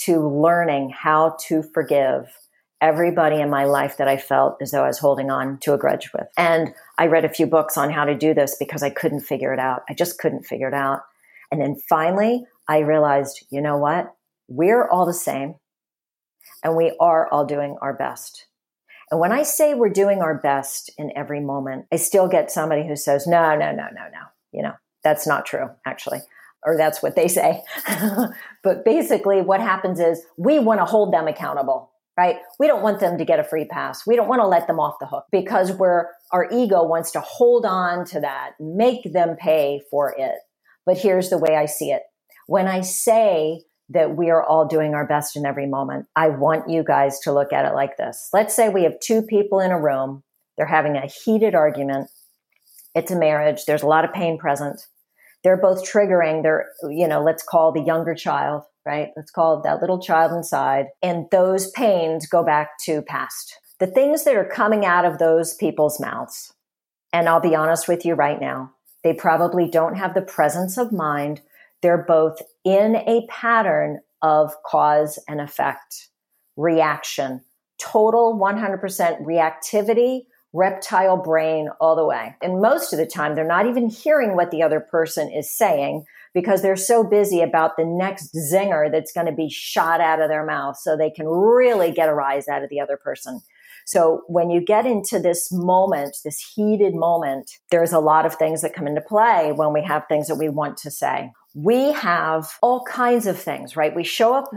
to 0.05 0.26
learning 0.29 0.91
how 0.91 1.37
to 1.47 1.62
forgive 1.62 2.37
everybody 2.81 3.37
in 3.37 3.49
my 3.49 3.64
life 3.64 3.97
that 3.97 4.08
I 4.08 4.19
felt 4.19 4.58
as 4.61 4.70
though 4.70 4.85
I 4.85 4.88
was 4.88 4.99
holding 4.99 5.31
on 5.31 5.58
to 5.61 5.73
a 5.73 5.79
grudge 5.79 6.11
with. 6.12 6.26
And 6.37 6.75
I 6.99 7.06
read 7.06 7.25
a 7.25 7.31
few 7.31 7.47
books 7.47 7.76
on 7.76 7.91
how 7.91 8.05
to 8.05 8.14
do 8.14 8.35
this 8.35 8.56
because 8.58 8.82
I 8.82 8.91
couldn't 8.91 9.20
figure 9.20 9.53
it 9.55 9.58
out. 9.58 9.82
I 9.88 9.94
just 9.94 10.19
couldn't 10.19 10.44
figure 10.44 10.69
it 10.69 10.75
out. 10.75 11.00
And 11.50 11.61
then 11.61 11.76
finally, 11.88 12.44
I 12.69 12.81
realized, 12.81 13.47
you 13.50 13.62
know 13.62 13.79
what? 13.79 14.12
We're 14.49 14.87
all 14.87 15.06
the 15.06 15.14
same 15.14 15.55
and 16.62 16.76
we 16.76 16.94
are 17.00 17.29
all 17.31 17.47
doing 17.47 17.76
our 17.81 17.94
best. 17.94 18.47
And 19.11 19.20
when 19.20 19.32
I 19.32 19.44
say 19.44 19.75
we're 19.75 19.88
doing 19.88 20.20
our 20.20 20.37
best 20.37 20.91
in 20.99 21.12
every 21.17 21.41
moment, 21.41 21.87
I 21.93 21.97
still 21.97 22.29
get 22.29 22.50
somebody 22.50 22.87
who 22.87 22.97
says, 22.97 23.26
no, 23.26 23.55
no, 23.55 23.70
no, 23.70 23.85
no, 23.85 24.03
no. 24.12 24.20
You 24.53 24.62
know, 24.62 24.73
that's 25.06 25.25
not 25.25 25.47
true, 25.47 25.70
actually. 25.87 26.19
Or 26.64 26.76
that's 26.76 27.00
what 27.00 27.14
they 27.14 27.29
say. 27.29 27.62
but 28.64 28.85
basically, 28.85 29.41
what 29.41 29.61
happens 29.61 30.00
is 30.00 30.20
we 30.37 30.58
want 30.58 30.81
to 30.81 30.85
hold 30.85 31.12
them 31.14 31.29
accountable 31.29 31.93
right? 32.19 32.37
We 32.58 32.67
don't 32.67 32.82
want 32.82 33.01
them 33.01 33.19
to 33.19 33.25
get 33.27 33.41
a 33.41 33.44
free 33.44 33.67
pass. 33.67 34.06
We 34.06 34.17
don't 34.17 34.27
want 34.27 34.41
to 34.41 34.46
let 34.46 34.67
them 34.67 34.81
off 34.81 34.94
the 34.98 35.06
hook 35.06 35.27
because 35.31 35.70
we're, 35.72 36.06
our 36.32 36.48
ego 36.51 36.82
wants 36.82 37.10
to 37.10 37.20
hold 37.20 37.67
on 37.67 38.06
to 38.06 38.20
that, 38.20 38.53
make 38.58 39.13
them 39.13 39.36
pay 39.36 39.82
for 39.91 40.15
it. 40.17 40.36
But 40.86 40.96
here's 40.96 41.29
the 41.29 41.36
way 41.36 41.56
I 41.56 41.67
see 41.67 41.91
it. 41.91 42.03
When 42.46 42.69
I 42.69 42.81
say 42.81 43.65
that 43.91 44.17
we 44.17 44.31
are 44.31 44.43
all 44.43 44.67
doing 44.67 44.94
our 44.94 45.06
best 45.06 45.36
in 45.36 45.44
every 45.44 45.67
moment, 45.67 46.06
I 46.17 46.29
want 46.29 46.70
you 46.70 46.82
guys 46.82 47.20
to 47.20 47.32
look 47.32 47.53
at 47.53 47.67
it 47.67 47.75
like 47.75 47.98
this. 47.98 48.31
Let's 48.32 48.56
say 48.56 48.69
we 48.69 48.84
have 48.84 48.98
two 49.01 49.20
people 49.20 49.60
in 49.60 49.70
a 49.70 49.81
room. 49.81 50.22
They're 50.56 50.65
having 50.65 50.96
a 50.96 51.06
heated 51.06 51.55
argument. 51.55 52.08
It's 52.94 53.10
a 53.10 53.19
marriage. 53.19 53.67
There's 53.67 53.82
a 53.82 53.86
lot 53.86 54.06
of 54.06 54.15
pain 54.15 54.39
present 54.39 54.86
they're 55.46 55.56
both 55.56 55.88
triggering 55.88 56.43
their, 56.43 56.70
you 56.91 57.06
know, 57.06 57.22
let's 57.22 57.44
call 57.44 57.70
the 57.70 57.81
younger 57.81 58.17
child, 58.17 58.65
right? 58.84 59.10
Let's 59.17 59.31
call 59.31 59.62
that 59.62 59.81
little 59.81 60.03
child 60.03 60.32
inside. 60.32 60.86
And 61.05 61.26
those 61.31 61.70
pains 61.70 62.26
go 62.26 62.43
back 62.44 62.70
to 62.86 63.03
past. 63.03 63.55
The 63.79 63.86
things 63.86 64.24
that 64.24 64.34
are 64.34 64.44
coming 64.44 64.84
out 64.84 65.05
of 65.05 65.19
those 65.19 65.55
people's 65.55 66.00
mouths, 66.00 66.53
and 67.12 67.29
I'll 67.29 67.38
be 67.38 67.55
honest 67.55 67.86
with 67.86 68.05
you 68.05 68.15
right 68.15 68.41
now, 68.41 68.72
they 69.05 69.15
probably 69.15 69.70
don't 69.70 69.94
have 69.94 70.15
the 70.15 70.20
presence 70.20 70.76
of 70.76 70.91
mind. 70.91 71.43
They're 71.81 72.05
both 72.08 72.43
in 72.65 72.96
a 72.96 73.24
pattern 73.29 74.00
of 74.22 74.53
cause 74.65 75.17
and 75.29 75.41
effect, 75.41 76.08
reaction, 76.56 77.43
total 77.79 78.36
100% 78.36 79.22
reactivity 79.22 80.22
reptile 80.56 81.17
brain 81.17 81.69
all 81.81 81.94
the 81.94 82.05
way. 82.05 82.34
And 82.43 82.60
most 82.60 82.93
of 82.93 82.98
the 82.98 83.06
time, 83.06 83.34
they're 83.34 83.46
not 83.46 83.67
even 83.67 83.89
hearing 83.89 84.34
what 84.34 84.51
the 84.51 84.63
other 84.63 84.81
person 84.81 85.31
is 85.31 85.55
saying 85.55 86.05
because 86.34 86.63
they're 86.63 86.77
so 86.77 87.05
busy 87.05 87.41
about 87.43 87.77
the 87.77 87.84
next 87.84 88.34
zinger 88.34 88.91
that's 88.91 89.13
going 89.13 89.27
to 89.27 89.32
be 89.32 89.48
shot 89.48 90.01
out 90.01 90.20
of 90.20 90.29
their 90.29 90.44
mouth 90.44 90.77
so 90.77 90.96
they 90.96 91.10
can 91.10 91.27
really 91.27 91.93
get 91.93 92.08
a 92.08 92.15
rise 92.15 92.48
out 92.48 92.63
of 92.63 92.70
the 92.70 92.81
other 92.81 92.96
person. 92.96 93.41
So 93.86 94.22
when 94.27 94.51
you 94.51 94.60
get 94.60 94.84
into 94.84 95.20
this 95.20 95.53
moment, 95.53 96.17
this 96.25 96.41
heated 96.41 96.94
moment, 96.94 97.53
there's 97.70 97.93
a 97.93 98.01
lot 98.01 98.27
of 98.27 98.34
things 98.34 98.63
that 98.63 98.75
come 98.75 98.89
into 98.89 99.01
play 99.01 99.53
when 99.53 99.72
we 99.72 99.82
have 99.84 100.06
things 100.08 100.27
that 100.27 100.34
we 100.34 100.48
want 100.48 100.77
to 100.79 100.91
say. 100.91 101.32
We 101.55 101.93
have 101.93 102.51
all 102.63 102.84
kinds 102.84 103.27
of 103.27 103.39
things, 103.39 103.77
right? 103.77 103.94
We 103.94 104.03
show 104.03 104.34
up 104.34 104.51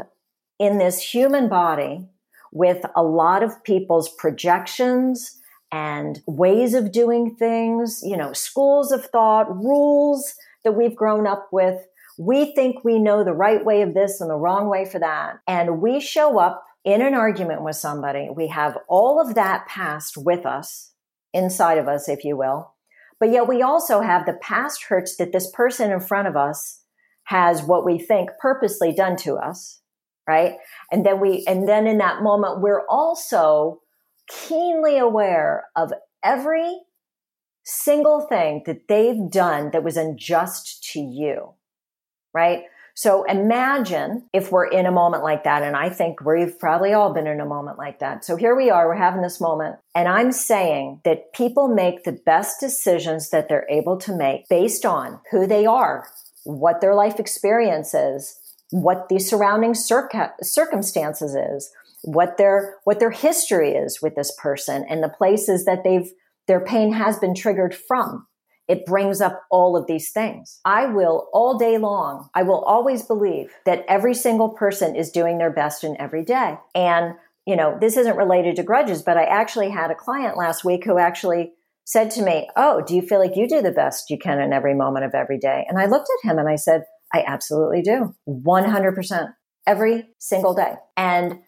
in 0.57 0.79
this 0.79 1.01
human 1.01 1.47
body 1.47 2.07
with 2.51 2.83
a 2.95 3.03
lot 3.03 3.43
of 3.43 3.63
people's 3.63 4.09
projections, 4.09 5.39
and 5.71 6.21
ways 6.25 6.73
of 6.73 6.91
doing 6.91 7.35
things, 7.35 8.01
you 8.03 8.17
know, 8.17 8.33
schools 8.33 8.91
of 8.91 9.05
thought, 9.05 9.55
rules 9.55 10.33
that 10.63 10.73
we've 10.73 10.95
grown 10.95 11.27
up 11.27 11.49
with. 11.51 11.85
We 12.17 12.53
think 12.53 12.83
we 12.83 12.99
know 12.99 13.23
the 13.23 13.33
right 13.33 13.63
way 13.63 13.81
of 13.81 13.93
this 13.93 14.19
and 14.19 14.29
the 14.29 14.35
wrong 14.35 14.69
way 14.69 14.85
for 14.85 14.99
that. 14.99 15.39
And 15.47 15.81
we 15.81 15.99
show 15.99 16.39
up 16.39 16.63
in 16.83 17.01
an 17.01 17.13
argument 17.13 17.63
with 17.63 17.75
somebody. 17.75 18.29
We 18.33 18.47
have 18.47 18.77
all 18.87 19.21
of 19.21 19.35
that 19.35 19.67
past 19.67 20.17
with 20.17 20.45
us, 20.45 20.91
inside 21.33 21.77
of 21.77 21.87
us, 21.87 22.09
if 22.09 22.23
you 22.25 22.35
will. 22.35 22.73
But 23.19 23.31
yet 23.31 23.47
we 23.47 23.61
also 23.61 24.01
have 24.01 24.25
the 24.25 24.39
past 24.41 24.85
hurts 24.85 25.17
that 25.17 25.31
this 25.31 25.51
person 25.51 25.91
in 25.91 25.99
front 25.99 26.27
of 26.27 26.35
us 26.35 26.83
has 27.25 27.61
what 27.61 27.85
we 27.85 27.99
think 27.99 28.31
purposely 28.39 28.93
done 28.93 29.15
to 29.17 29.35
us. 29.35 29.81
Right. 30.27 30.57
And 30.91 31.05
then 31.05 31.19
we, 31.19 31.43
and 31.47 31.67
then 31.67 31.87
in 31.87 31.97
that 31.97 32.21
moment, 32.21 32.61
we're 32.61 32.85
also 32.87 33.81
keenly 34.29 34.97
aware 34.97 35.65
of 35.75 35.91
every 36.23 36.79
single 37.63 38.21
thing 38.21 38.63
that 38.65 38.87
they've 38.87 39.29
done 39.29 39.71
that 39.71 39.83
was 39.83 39.97
unjust 39.97 40.83
to 40.93 40.99
you. 40.99 41.53
Right. 42.33 42.63
So 42.95 43.23
imagine 43.23 44.27
if 44.33 44.51
we're 44.51 44.67
in 44.67 44.85
a 44.85 44.91
moment 44.91 45.23
like 45.23 45.45
that. 45.45 45.63
And 45.63 45.75
I 45.75 45.89
think 45.89 46.19
we've 46.19 46.59
probably 46.59 46.91
all 46.91 47.13
been 47.13 47.27
in 47.27 47.39
a 47.39 47.45
moment 47.45 47.77
like 47.77 47.99
that. 47.99 48.25
So 48.25 48.35
here 48.35 48.57
we 48.57 48.69
are, 48.69 48.87
we're 48.87 48.95
having 48.95 49.21
this 49.21 49.39
moment. 49.39 49.77
And 49.95 50.09
I'm 50.09 50.33
saying 50.33 50.99
that 51.05 51.31
people 51.31 51.69
make 51.69 52.03
the 52.03 52.11
best 52.11 52.59
decisions 52.59 53.29
that 53.29 53.47
they're 53.47 53.67
able 53.69 53.97
to 53.99 54.13
make 54.13 54.49
based 54.49 54.85
on 54.85 55.21
who 55.31 55.47
they 55.47 55.65
are, 55.65 56.07
what 56.43 56.81
their 56.81 56.93
life 56.93 57.21
experience 57.21 57.93
is, 57.93 58.37
what 58.71 59.07
the 59.07 59.19
surrounding 59.19 59.73
circumstances 59.73 61.35
is, 61.35 61.71
what 62.03 62.37
their, 62.37 62.77
what 62.83 62.99
their 62.99 63.11
history 63.11 63.71
is 63.71 63.99
with 64.01 64.15
this 64.15 64.33
person 64.37 64.85
and 64.89 65.03
the 65.03 65.09
places 65.09 65.65
that 65.65 65.83
they've, 65.83 66.09
their 66.47 66.63
pain 66.63 66.93
has 66.93 67.19
been 67.19 67.35
triggered 67.35 67.75
from. 67.75 68.25
It 68.67 68.85
brings 68.85 69.19
up 69.19 69.41
all 69.49 69.75
of 69.75 69.87
these 69.87 70.11
things. 70.11 70.59
I 70.63 70.85
will 70.85 71.27
all 71.33 71.57
day 71.57 71.79
long, 71.79 72.29
I 72.35 72.43
will 72.43 72.63
always 72.63 73.01
believe 73.01 73.51
that 73.65 73.83
every 73.87 74.13
single 74.13 74.49
person 74.49 74.95
is 74.95 75.09
doing 75.09 75.39
their 75.39 75.51
best 75.51 75.83
in 75.83 75.99
every 75.99 76.23
day. 76.23 76.55
And, 76.75 77.15
you 77.47 77.55
know, 77.55 77.77
this 77.81 77.97
isn't 77.97 78.15
related 78.15 78.55
to 78.57 78.63
grudges, 78.63 79.01
but 79.01 79.17
I 79.17 79.23
actually 79.23 79.71
had 79.71 79.89
a 79.89 79.95
client 79.95 80.37
last 80.37 80.63
week 80.63 80.85
who 80.85 80.99
actually 80.99 81.53
said 81.83 82.11
to 82.11 82.21
me, 82.21 82.47
Oh, 82.55 82.83
do 82.85 82.95
you 82.95 83.01
feel 83.01 83.19
like 83.19 83.35
you 83.35 83.47
do 83.47 83.63
the 83.63 83.71
best 83.71 84.11
you 84.11 84.19
can 84.19 84.39
in 84.39 84.53
every 84.53 84.75
moment 84.75 85.05
of 85.05 85.15
every 85.15 85.39
day? 85.39 85.65
And 85.67 85.79
I 85.79 85.87
looked 85.87 86.09
at 86.23 86.29
him 86.29 86.37
and 86.37 86.47
I 86.47 86.55
said, 86.55 86.83
I 87.11 87.23
absolutely 87.25 87.81
do. 87.81 88.13
100% 88.27 89.33
every 89.65 90.09
single 90.19 90.53
day. 90.53 90.73
And 90.95 91.39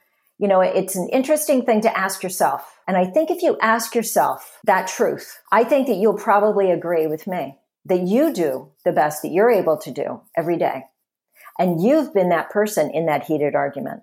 you 0.42 0.48
know, 0.48 0.60
it's 0.60 0.96
an 0.96 1.08
interesting 1.14 1.64
thing 1.64 1.82
to 1.82 1.98
ask 1.98 2.24
yourself. 2.24 2.80
And 2.88 2.98
I 2.98 3.06
think 3.06 3.30
if 3.30 3.44
you 3.44 3.60
ask 3.62 3.94
yourself 3.94 4.58
that 4.64 4.88
truth, 4.88 5.40
I 5.52 5.64
think 5.64 5.86
that 5.86 5.98
you'll 5.98 6.18
probably 6.18 6.72
agree 6.72 7.06
with 7.06 7.28
me 7.28 7.60
that 7.86 8.02
you 8.02 8.34
do 8.34 8.72
the 8.84 8.92
best 8.92 9.22
that 9.22 9.32
you're 9.32 9.52
able 9.52 9.78
to 9.78 9.92
do 9.92 10.22
every 10.36 10.58
day. 10.58 10.86
And 11.60 11.82
you've 11.82 12.12
been 12.12 12.30
that 12.30 12.50
person 12.50 12.90
in 12.90 13.06
that 13.06 13.26
heated 13.26 13.54
argument. 13.54 14.02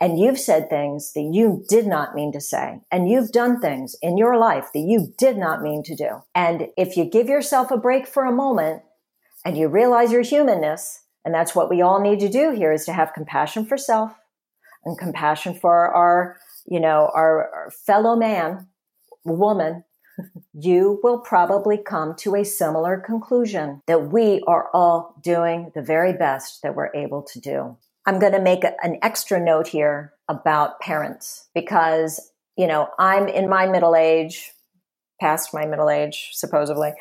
And 0.00 0.18
you've 0.18 0.38
said 0.38 0.70
things 0.70 1.12
that 1.12 1.30
you 1.32 1.64
did 1.68 1.86
not 1.86 2.14
mean 2.14 2.32
to 2.32 2.40
say. 2.40 2.80
And 2.90 3.10
you've 3.10 3.32
done 3.32 3.60
things 3.60 3.96
in 4.00 4.16
your 4.16 4.38
life 4.38 4.68
that 4.72 4.80
you 4.80 5.12
did 5.18 5.36
not 5.36 5.62
mean 5.62 5.82
to 5.84 5.94
do. 5.94 6.22
And 6.34 6.68
if 6.78 6.96
you 6.96 7.04
give 7.04 7.28
yourself 7.28 7.70
a 7.70 7.76
break 7.76 8.06
for 8.06 8.24
a 8.24 8.32
moment 8.32 8.82
and 9.44 9.58
you 9.58 9.68
realize 9.68 10.10
your 10.10 10.22
humanness, 10.22 11.02
and 11.24 11.34
that's 11.34 11.54
what 11.54 11.68
we 11.68 11.82
all 11.82 12.00
need 12.00 12.20
to 12.20 12.30
do 12.30 12.52
here 12.52 12.72
is 12.72 12.86
to 12.86 12.94
have 12.94 13.12
compassion 13.14 13.66
for 13.66 13.76
self 13.76 14.12
and 14.84 14.98
compassion 14.98 15.54
for 15.54 15.88
our, 15.94 16.38
you 16.66 16.80
know, 16.80 17.10
our, 17.14 17.50
our 17.52 17.70
fellow 17.70 18.16
man, 18.16 18.68
woman, 19.24 19.84
you 20.54 21.00
will 21.02 21.18
probably 21.18 21.78
come 21.78 22.14
to 22.16 22.34
a 22.34 22.44
similar 22.44 22.98
conclusion 22.98 23.82
that 23.86 24.10
we 24.12 24.42
are 24.46 24.68
all 24.72 25.14
doing 25.22 25.72
the 25.74 25.82
very 25.82 26.12
best 26.12 26.62
that 26.62 26.74
we're 26.74 26.94
able 26.94 27.22
to 27.22 27.40
do. 27.40 27.76
I'm 28.06 28.18
going 28.20 28.32
to 28.32 28.40
make 28.40 28.64
an 28.64 28.98
extra 29.02 29.40
note 29.40 29.66
here 29.66 30.12
about 30.28 30.80
parents 30.80 31.48
because, 31.54 32.30
you 32.56 32.66
know, 32.66 32.88
I'm 32.98 33.28
in 33.28 33.48
my 33.48 33.66
middle 33.66 33.96
age, 33.96 34.52
past 35.20 35.54
my 35.54 35.64
middle 35.64 35.90
age, 35.90 36.30
supposedly, 36.32 36.92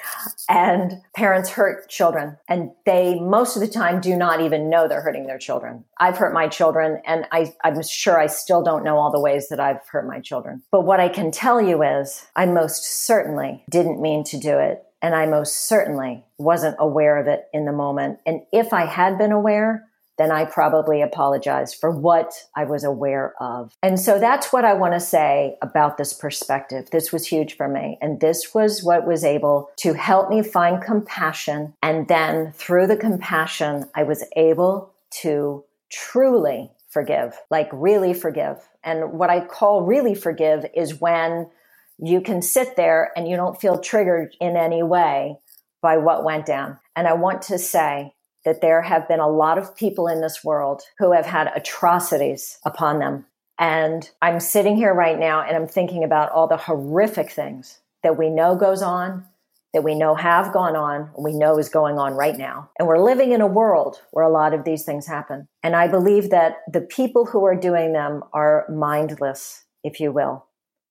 and 0.50 1.01
parents 1.15 1.50
hurt 1.50 1.89
children. 1.89 2.38
And 2.48 2.72
they, 2.86 3.19
most 3.19 3.55
of 3.55 3.62
the 3.62 3.67
time, 3.67 4.01
do 4.01 4.15
not 4.15 4.41
even 4.41 4.69
know 4.69 4.88
they're 4.88 5.01
hurting 5.01 5.27
their 5.27 5.38
children. 5.38 5.84
I've 6.00 6.17
hurt 6.17 6.34
my 6.34 6.48
children, 6.48 7.01
and 7.05 7.25
I, 7.31 7.53
I'm 7.63 7.81
sure 7.84 8.19
I 8.19 8.27
still 8.27 8.63
don't 8.63 8.84
know 8.84 8.98
all 8.98 9.12
the 9.12 9.19
ways 9.19 9.50
that 9.50 9.60
I've 9.60 9.86
hurt 9.91 10.07
my 10.07 10.19
children. 10.19 10.63
But 10.72 10.86
what 10.86 11.00
I 11.00 11.10
can 11.10 11.31
tell 11.31 11.62
you 11.62 11.84
is, 11.84 12.25
I 12.36 12.45
most 12.45 12.84
certainly 13.05 13.63
didn't 13.69 14.01
mean 14.01 14.24
to 14.25 14.39
do 14.39 14.57
it. 14.60 14.81
And 15.01 15.13
I 15.13 15.27
most 15.27 15.67
certainly 15.67 16.24
wasn't 16.39 16.77
aware 16.79 17.19
of 17.19 17.27
it 17.27 17.45
in 17.53 17.65
the 17.65 17.72
moment. 17.72 18.19
And 18.25 18.41
if 18.51 18.74
I 18.74 18.86
had 18.86 19.19
been 19.19 19.31
aware, 19.31 19.86
then 20.17 20.31
I 20.31 20.45
probably 20.45 21.01
apologize 21.01 21.74
for 21.74 21.91
what 21.91 22.34
I 22.55 22.63
was 22.63 22.84
aware 22.84 23.34
of. 23.41 23.74
And 23.84 24.00
so 24.00 24.19
that's 24.19 24.53
what 24.53 24.65
I 24.65 24.74
want 24.74 24.93
to 24.93 25.00
say 25.00 25.57
about 25.62 25.98
this 25.98 26.13
perspective. 26.13 26.89
This 26.91 27.12
was 27.12 27.27
huge 27.27 27.57
for 27.57 27.67
me. 27.67 27.98
And 28.01 28.19
this 28.19 28.53
was 28.53 28.84
what 28.84 29.05
was 29.05 29.24
able 29.24 29.69
to 29.77 29.93
help 29.93 30.29
me 30.29 30.41
find 30.41 30.81
compassion. 30.81 31.74
And 31.81 32.07
then 32.07 32.53
through 32.53 32.88
the 32.88 32.98
compassion, 32.98 33.89
I 33.95 34.03
was 34.03 34.24
able 34.36 34.93
to 35.22 35.63
truly 35.91 36.72
forgive, 36.89 37.38
like 37.50 37.69
really 37.74 38.13
forgive. 38.13 38.57
And 38.84 39.13
what 39.13 39.29
I 39.29 39.45
call 39.45 39.81
really 39.81 40.15
forgive 40.15 40.65
is 40.74 41.01
when 41.01 41.50
you 41.98 42.22
can 42.22 42.41
sit 42.41 42.75
there 42.75 43.12
and 43.15 43.27
you 43.27 43.36
don't 43.36 43.60
feel 43.60 43.79
triggered 43.79 44.36
in 44.39 44.55
any 44.55 44.84
way 44.84 45.38
by 45.81 45.98
what 45.98 46.24
went 46.24 46.45
down. 46.45 46.79
And 46.95 47.07
I 47.07 47.13
want 47.13 47.43
to 47.43 47.57
say 47.57 48.14
that 48.46 48.62
there 48.62 48.82
have 48.84 49.08
been 49.08 49.20
a 49.20 49.28
lot 49.28 49.58
of 49.58 49.75
people 49.75 50.08
in 50.08 50.22
this 50.22 50.44
world 50.44 50.84
who 51.00 51.12
have 51.12 51.25
had 51.25 51.52
atrocities 51.56 52.60
upon 52.64 53.00
them. 53.00 53.25
And 53.60 54.10
I'm 54.22 54.40
sitting 54.40 54.75
here 54.75 54.94
right 54.94 55.18
now 55.18 55.42
and 55.42 55.56
I'm 55.56 55.68
thinking 55.68 56.04
about 56.04 56.32
all 56.32 56.48
the 56.48 56.58
horrific 56.58 57.32
things 57.32 57.80
that 58.04 58.18
we 58.18 58.30
know 58.30 58.56
goes 58.56 58.82
on, 58.82 59.25
that 59.74 59.84
we 59.84 59.96
know 59.96 60.16
have 60.16 60.54
gone 60.54 60.75
on, 60.75 61.10
and 61.16 61.24
we 61.24 61.34
know 61.34 61.58
is 61.58 61.70
going 61.70 61.98
on 61.98 62.14
right 62.14 62.38
now. 62.38 62.70
And 62.78 62.88
we're 62.88 63.04
living 63.04 63.32
in 63.32 63.42
a 63.42 63.48
world 63.48 64.02
where 64.12 64.24
a 64.24 64.32
lot 64.32 64.54
of 64.54 64.64
these 64.64 64.84
things 64.84 65.08
happen. 65.08 65.48
And 65.64 65.75
I 65.75 65.88
believe 65.88 66.30
that 66.30 66.58
the 66.72 66.82
people 66.82 67.25
who 67.25 67.46
are 67.46 67.56
doing 67.56 67.94
them 67.94 68.24
are 68.32 68.66
mindless, 68.70 69.64
if 69.84 70.00
you 70.00 70.12
will, 70.12 70.46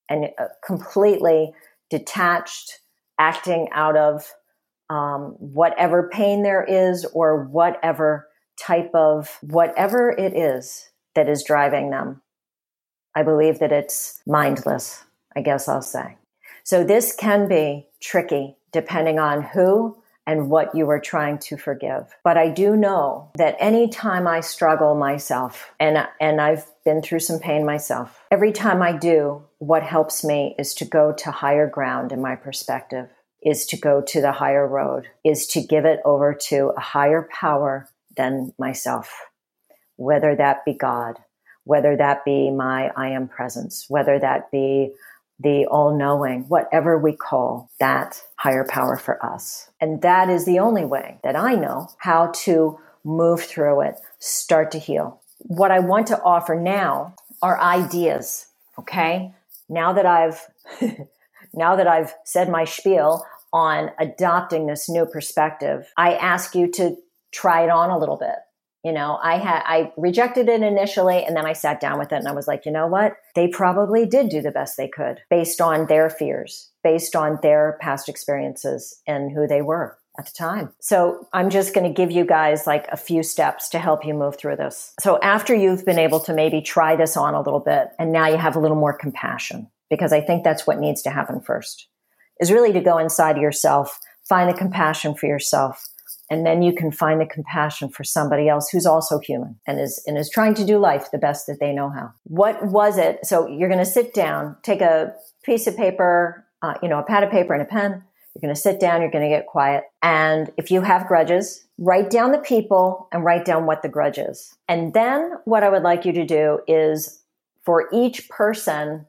and 0.09 0.29
uh, 0.37 0.47
completely 0.65 1.53
detached, 1.89 2.79
acting 3.17 3.69
out 3.71 3.95
of 3.95 4.33
um, 4.89 5.35
whatever 5.39 6.09
pain 6.09 6.43
there 6.43 6.63
is 6.63 7.05
or 7.13 7.45
whatever 7.45 8.27
type 8.59 8.91
of 8.93 9.37
whatever 9.41 10.09
it 10.09 10.35
is 10.35 10.89
that 11.15 11.29
is 11.29 11.43
driving 11.43 11.89
them. 11.89 12.21
I 13.15 13.23
believe 13.23 13.59
that 13.59 13.71
it's 13.71 14.21
mindless, 14.27 15.03
I 15.35 15.41
guess 15.41 15.67
I'll 15.67 15.81
say. 15.81 16.17
So 16.63 16.83
this 16.83 17.15
can 17.15 17.47
be 17.47 17.87
tricky 18.01 18.57
depending 18.71 19.19
on 19.19 19.41
who 19.41 19.97
and 20.27 20.49
what 20.49 20.73
you 20.73 20.89
are 20.89 20.99
trying 20.99 21.37
to 21.37 21.55
forgive. 21.55 22.15
But 22.23 22.37
I 22.37 22.49
do 22.49 22.75
know 22.75 23.29
that 23.35 23.55
anytime 23.59 24.27
I 24.27 24.39
struggle 24.39 24.95
myself, 24.95 25.71
and, 25.79 26.07
and 26.19 26.41
I've 26.41 26.65
been 26.83 27.01
through 27.01 27.19
some 27.19 27.39
pain 27.39 27.65
myself, 27.65 28.19
every 28.31 28.51
time 28.51 28.81
I 28.81 28.93
do, 28.93 29.43
what 29.59 29.83
helps 29.83 30.23
me 30.23 30.55
is 30.57 30.73
to 30.75 30.85
go 30.85 31.13
to 31.13 31.31
higher 31.31 31.67
ground 31.67 32.11
in 32.11 32.21
my 32.21 32.35
perspective 32.35 33.07
is 33.45 33.65
to 33.67 33.77
go 33.77 34.01
to 34.01 34.21
the 34.21 34.33
higher 34.33 34.67
road, 34.67 35.07
is 35.23 35.47
to 35.47 35.61
give 35.61 35.85
it 35.85 35.99
over 36.03 36.33
to 36.33 36.73
a 36.75 36.79
higher 36.79 37.29
power 37.31 37.87
than 38.17 38.53
myself, 38.57 39.13
whether 39.95 40.35
that 40.35 40.65
be 40.65 40.73
God, 40.73 41.19
whether 41.63 41.95
that 41.95 42.25
be 42.25 42.51
my 42.51 42.89
I 42.97 43.09
am 43.09 43.27
presence, 43.27 43.85
whether 43.87 44.19
that 44.19 44.51
be 44.51 44.93
the 45.39 45.65
all 45.65 45.97
knowing, 45.97 46.43
whatever 46.47 46.97
we 46.97 47.15
call 47.15 47.69
that 47.79 48.21
higher 48.37 48.65
power 48.67 48.97
for 48.97 49.23
us. 49.25 49.69
And 49.81 50.01
that 50.01 50.29
is 50.29 50.45
the 50.45 50.59
only 50.59 50.85
way 50.85 51.19
that 51.23 51.35
I 51.35 51.55
know 51.55 51.89
how 51.97 52.31
to 52.43 52.79
move 53.03 53.43
through 53.43 53.81
it, 53.81 53.95
start 54.19 54.71
to 54.71 54.79
heal. 54.79 55.21
What 55.39 55.71
I 55.71 55.79
want 55.79 56.07
to 56.07 56.21
offer 56.21 56.55
now 56.55 57.15
are 57.41 57.59
ideas. 57.59 58.47
Okay. 58.79 59.33
Now 59.69 59.93
that 59.93 60.05
I've, 60.05 60.47
now 61.53 61.75
that 61.75 61.87
I've 61.87 62.13
said 62.23 62.49
my 62.49 62.65
spiel, 62.65 63.25
on 63.55 63.89
adopting 63.99 64.67
this 64.67 64.89
new 64.89 65.05
perspective, 65.05 65.89
I 65.97 66.15
ask 66.15 66.53
you 66.55 66.69
to 66.71 66.97
try 67.31 67.63
it 67.63 67.69
on 67.69 67.89
a 67.89 67.97
little 67.97 68.17
bit. 68.17 68.35
You 68.83 68.91
know, 68.91 69.17
I 69.23 69.37
had, 69.37 69.63
I 69.65 69.93
rejected 69.97 70.49
it 70.49 70.61
initially 70.61 71.23
and 71.23 71.37
then 71.37 71.45
I 71.45 71.53
sat 71.53 71.79
down 71.79 71.97
with 71.97 72.11
it 72.11 72.17
and 72.17 72.27
I 72.27 72.33
was 72.33 72.47
like, 72.47 72.65
you 72.65 72.71
know 72.71 72.85
what? 72.85 73.13
They 73.33 73.47
probably 73.47 74.05
did 74.05 74.29
do 74.29 74.41
the 74.41 74.51
best 74.51 74.75
they 74.75 74.89
could 74.89 75.21
based 75.29 75.61
on 75.61 75.87
their 75.87 76.09
fears, 76.09 76.69
based 76.83 77.15
on 77.15 77.39
their 77.41 77.79
past 77.81 78.09
experiences 78.09 79.01
and 79.07 79.31
who 79.31 79.47
they 79.47 79.61
were 79.61 79.97
at 80.19 80.25
the 80.25 80.33
time. 80.37 80.73
So 80.81 81.27
I'm 81.31 81.49
just 81.49 81.73
going 81.73 81.87
to 81.87 81.93
give 81.93 82.11
you 82.11 82.25
guys 82.25 82.67
like 82.67 82.87
a 82.89 82.97
few 82.97 83.23
steps 83.23 83.69
to 83.69 83.79
help 83.79 84.05
you 84.05 84.13
move 84.13 84.37
through 84.37 84.57
this. 84.57 84.93
So 84.99 85.17
after 85.21 85.55
you've 85.55 85.85
been 85.85 85.97
able 85.97 86.19
to 86.21 86.33
maybe 86.33 86.61
try 86.61 86.97
this 86.97 87.15
on 87.15 87.33
a 87.33 87.41
little 87.41 87.61
bit 87.61 87.87
and 87.97 88.11
now 88.11 88.27
you 88.27 88.37
have 88.37 88.57
a 88.57 88.59
little 88.59 88.77
more 88.77 88.93
compassion 88.93 89.71
because 89.89 90.11
I 90.11 90.19
think 90.19 90.43
that's 90.43 90.67
what 90.67 90.79
needs 90.79 91.01
to 91.03 91.09
happen 91.09 91.39
first 91.39 91.87
is 92.39 92.51
really 92.51 92.73
to 92.73 92.81
go 92.81 92.97
inside 92.97 93.37
yourself, 93.37 93.99
find 94.27 94.49
the 94.49 94.57
compassion 94.57 95.15
for 95.15 95.27
yourself, 95.27 95.87
and 96.29 96.45
then 96.45 96.61
you 96.61 96.73
can 96.73 96.91
find 96.91 97.21
the 97.21 97.25
compassion 97.25 97.89
for 97.89 98.03
somebody 98.03 98.49
else 98.49 98.69
who's 98.69 98.85
also 98.85 99.19
human 99.19 99.59
and 99.67 99.79
is 99.79 100.01
and 100.07 100.17
is 100.17 100.29
trying 100.29 100.55
to 100.55 100.65
do 100.65 100.77
life 100.79 101.11
the 101.11 101.17
best 101.17 101.47
that 101.47 101.59
they 101.59 101.71
know 101.71 101.89
how. 101.89 102.11
What 102.23 102.65
was 102.65 102.97
it? 102.97 103.25
So 103.25 103.47
you're 103.47 103.69
going 103.69 103.83
to 103.83 103.85
sit 103.85 104.13
down, 104.13 104.57
take 104.63 104.81
a 104.81 105.13
piece 105.43 105.67
of 105.67 105.77
paper, 105.77 106.45
uh, 106.61 106.75
you 106.81 106.89
know, 106.89 106.99
a 106.99 107.03
pad 107.03 107.23
of 107.23 107.29
paper 107.29 107.53
and 107.53 107.61
a 107.61 107.65
pen. 107.65 108.03
You're 108.33 108.41
going 108.41 108.53
to 108.53 108.59
sit 108.59 108.81
down. 108.81 109.01
You're 109.01 109.11
going 109.11 109.29
to 109.29 109.33
get 109.33 109.45
quiet, 109.45 109.85
and 110.01 110.51
if 110.57 110.71
you 110.71 110.81
have 110.81 111.07
grudges, 111.07 111.65
write 111.77 112.09
down 112.09 112.31
the 112.31 112.39
people 112.39 113.07
and 113.11 113.23
write 113.23 113.45
down 113.45 113.65
what 113.65 113.81
the 113.81 113.89
grudge 113.89 114.17
is. 114.17 114.55
And 114.67 114.93
then 114.93 115.33
what 115.45 115.63
I 115.63 115.69
would 115.69 115.83
like 115.83 116.05
you 116.05 116.11
to 116.13 116.25
do 116.25 116.59
is 116.67 117.21
for 117.63 117.89
each 117.93 118.27
person 118.29 119.05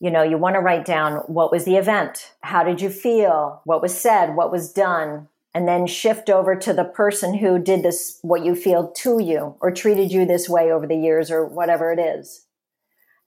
you 0.00 0.10
know, 0.10 0.22
you 0.22 0.38
want 0.38 0.54
to 0.54 0.60
write 0.60 0.84
down 0.84 1.16
what 1.26 1.50
was 1.50 1.64
the 1.64 1.76
event? 1.76 2.32
How 2.40 2.62
did 2.62 2.80
you 2.80 2.90
feel? 2.90 3.60
What 3.64 3.82
was 3.82 3.98
said? 3.98 4.34
What 4.34 4.52
was 4.52 4.72
done? 4.72 5.28
and 5.54 5.66
then 5.66 5.86
shift 5.86 6.30
over 6.30 6.54
to 6.54 6.72
the 6.72 6.84
person 6.84 7.34
who 7.34 7.58
did 7.58 7.82
this, 7.82 8.20
what 8.22 8.44
you 8.44 8.54
feel 8.54 8.92
to 8.92 9.20
you 9.20 9.56
or 9.60 9.72
treated 9.72 10.12
you 10.12 10.24
this 10.24 10.48
way 10.48 10.70
over 10.70 10.86
the 10.86 10.96
years 10.96 11.32
or 11.32 11.46
whatever 11.46 11.92
it 11.92 11.98
is. 11.98 12.46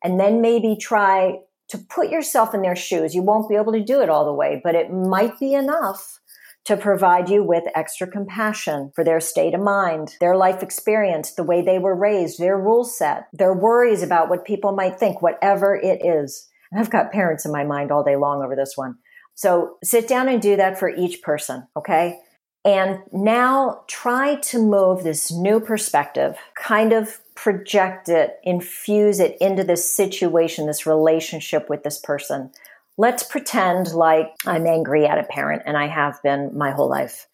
And 0.03 0.19
then 0.19 0.39
maybe 0.39 0.77
try 0.79 1.39
to 1.69 1.77
put 1.77 2.09
yourself 2.09 2.53
in 2.53 2.61
their 2.61 2.75
shoes. 2.75 3.15
You 3.15 3.21
won't 3.21 3.49
be 3.49 3.55
able 3.55 3.73
to 3.73 3.83
do 3.83 4.01
it 4.01 4.09
all 4.09 4.25
the 4.25 4.33
way, 4.33 4.61
but 4.63 4.75
it 4.75 4.91
might 4.91 5.39
be 5.39 5.53
enough 5.53 6.19
to 6.63 6.77
provide 6.77 7.27
you 7.27 7.43
with 7.43 7.63
extra 7.75 8.05
compassion 8.07 8.91
for 8.93 9.03
their 9.03 9.19
state 9.19 9.55
of 9.55 9.61
mind, 9.61 10.15
their 10.19 10.37
life 10.37 10.61
experience, 10.61 11.33
the 11.33 11.43
way 11.43 11.61
they 11.61 11.79
were 11.79 11.95
raised, 11.95 12.39
their 12.39 12.57
rule 12.57 12.83
set, 12.83 13.27
their 13.33 13.53
worries 13.53 14.03
about 14.03 14.29
what 14.29 14.45
people 14.45 14.71
might 14.71 14.99
think, 14.99 15.21
whatever 15.21 15.75
it 15.75 16.05
is. 16.05 16.47
I've 16.73 16.89
got 16.89 17.11
parents 17.11 17.45
in 17.45 17.51
my 17.51 17.63
mind 17.63 17.91
all 17.91 18.03
day 18.03 18.15
long 18.15 18.43
over 18.43 18.55
this 18.55 18.73
one. 18.75 18.95
So 19.35 19.77
sit 19.83 20.07
down 20.07 20.29
and 20.29 20.41
do 20.41 20.55
that 20.57 20.77
for 20.77 20.89
each 20.89 21.21
person. 21.21 21.67
Okay. 21.77 22.19
And 22.63 22.99
now 23.11 23.83
try 23.87 24.35
to 24.35 24.59
move 24.59 25.03
this 25.03 25.31
new 25.31 25.59
perspective, 25.59 26.37
kind 26.55 26.93
of 26.93 27.19
project 27.33 28.07
it, 28.07 28.37
infuse 28.43 29.19
it 29.19 29.35
into 29.41 29.63
this 29.63 29.89
situation, 29.95 30.67
this 30.67 30.85
relationship 30.85 31.69
with 31.69 31.83
this 31.83 31.97
person. 31.99 32.51
Let's 32.97 33.23
pretend 33.23 33.93
like 33.93 34.27
I'm 34.45 34.67
angry 34.67 35.07
at 35.07 35.17
a 35.17 35.23
parent 35.23 35.63
and 35.65 35.75
I 35.75 35.87
have 35.87 36.21
been 36.21 36.55
my 36.55 36.71
whole 36.71 36.89
life 36.89 37.27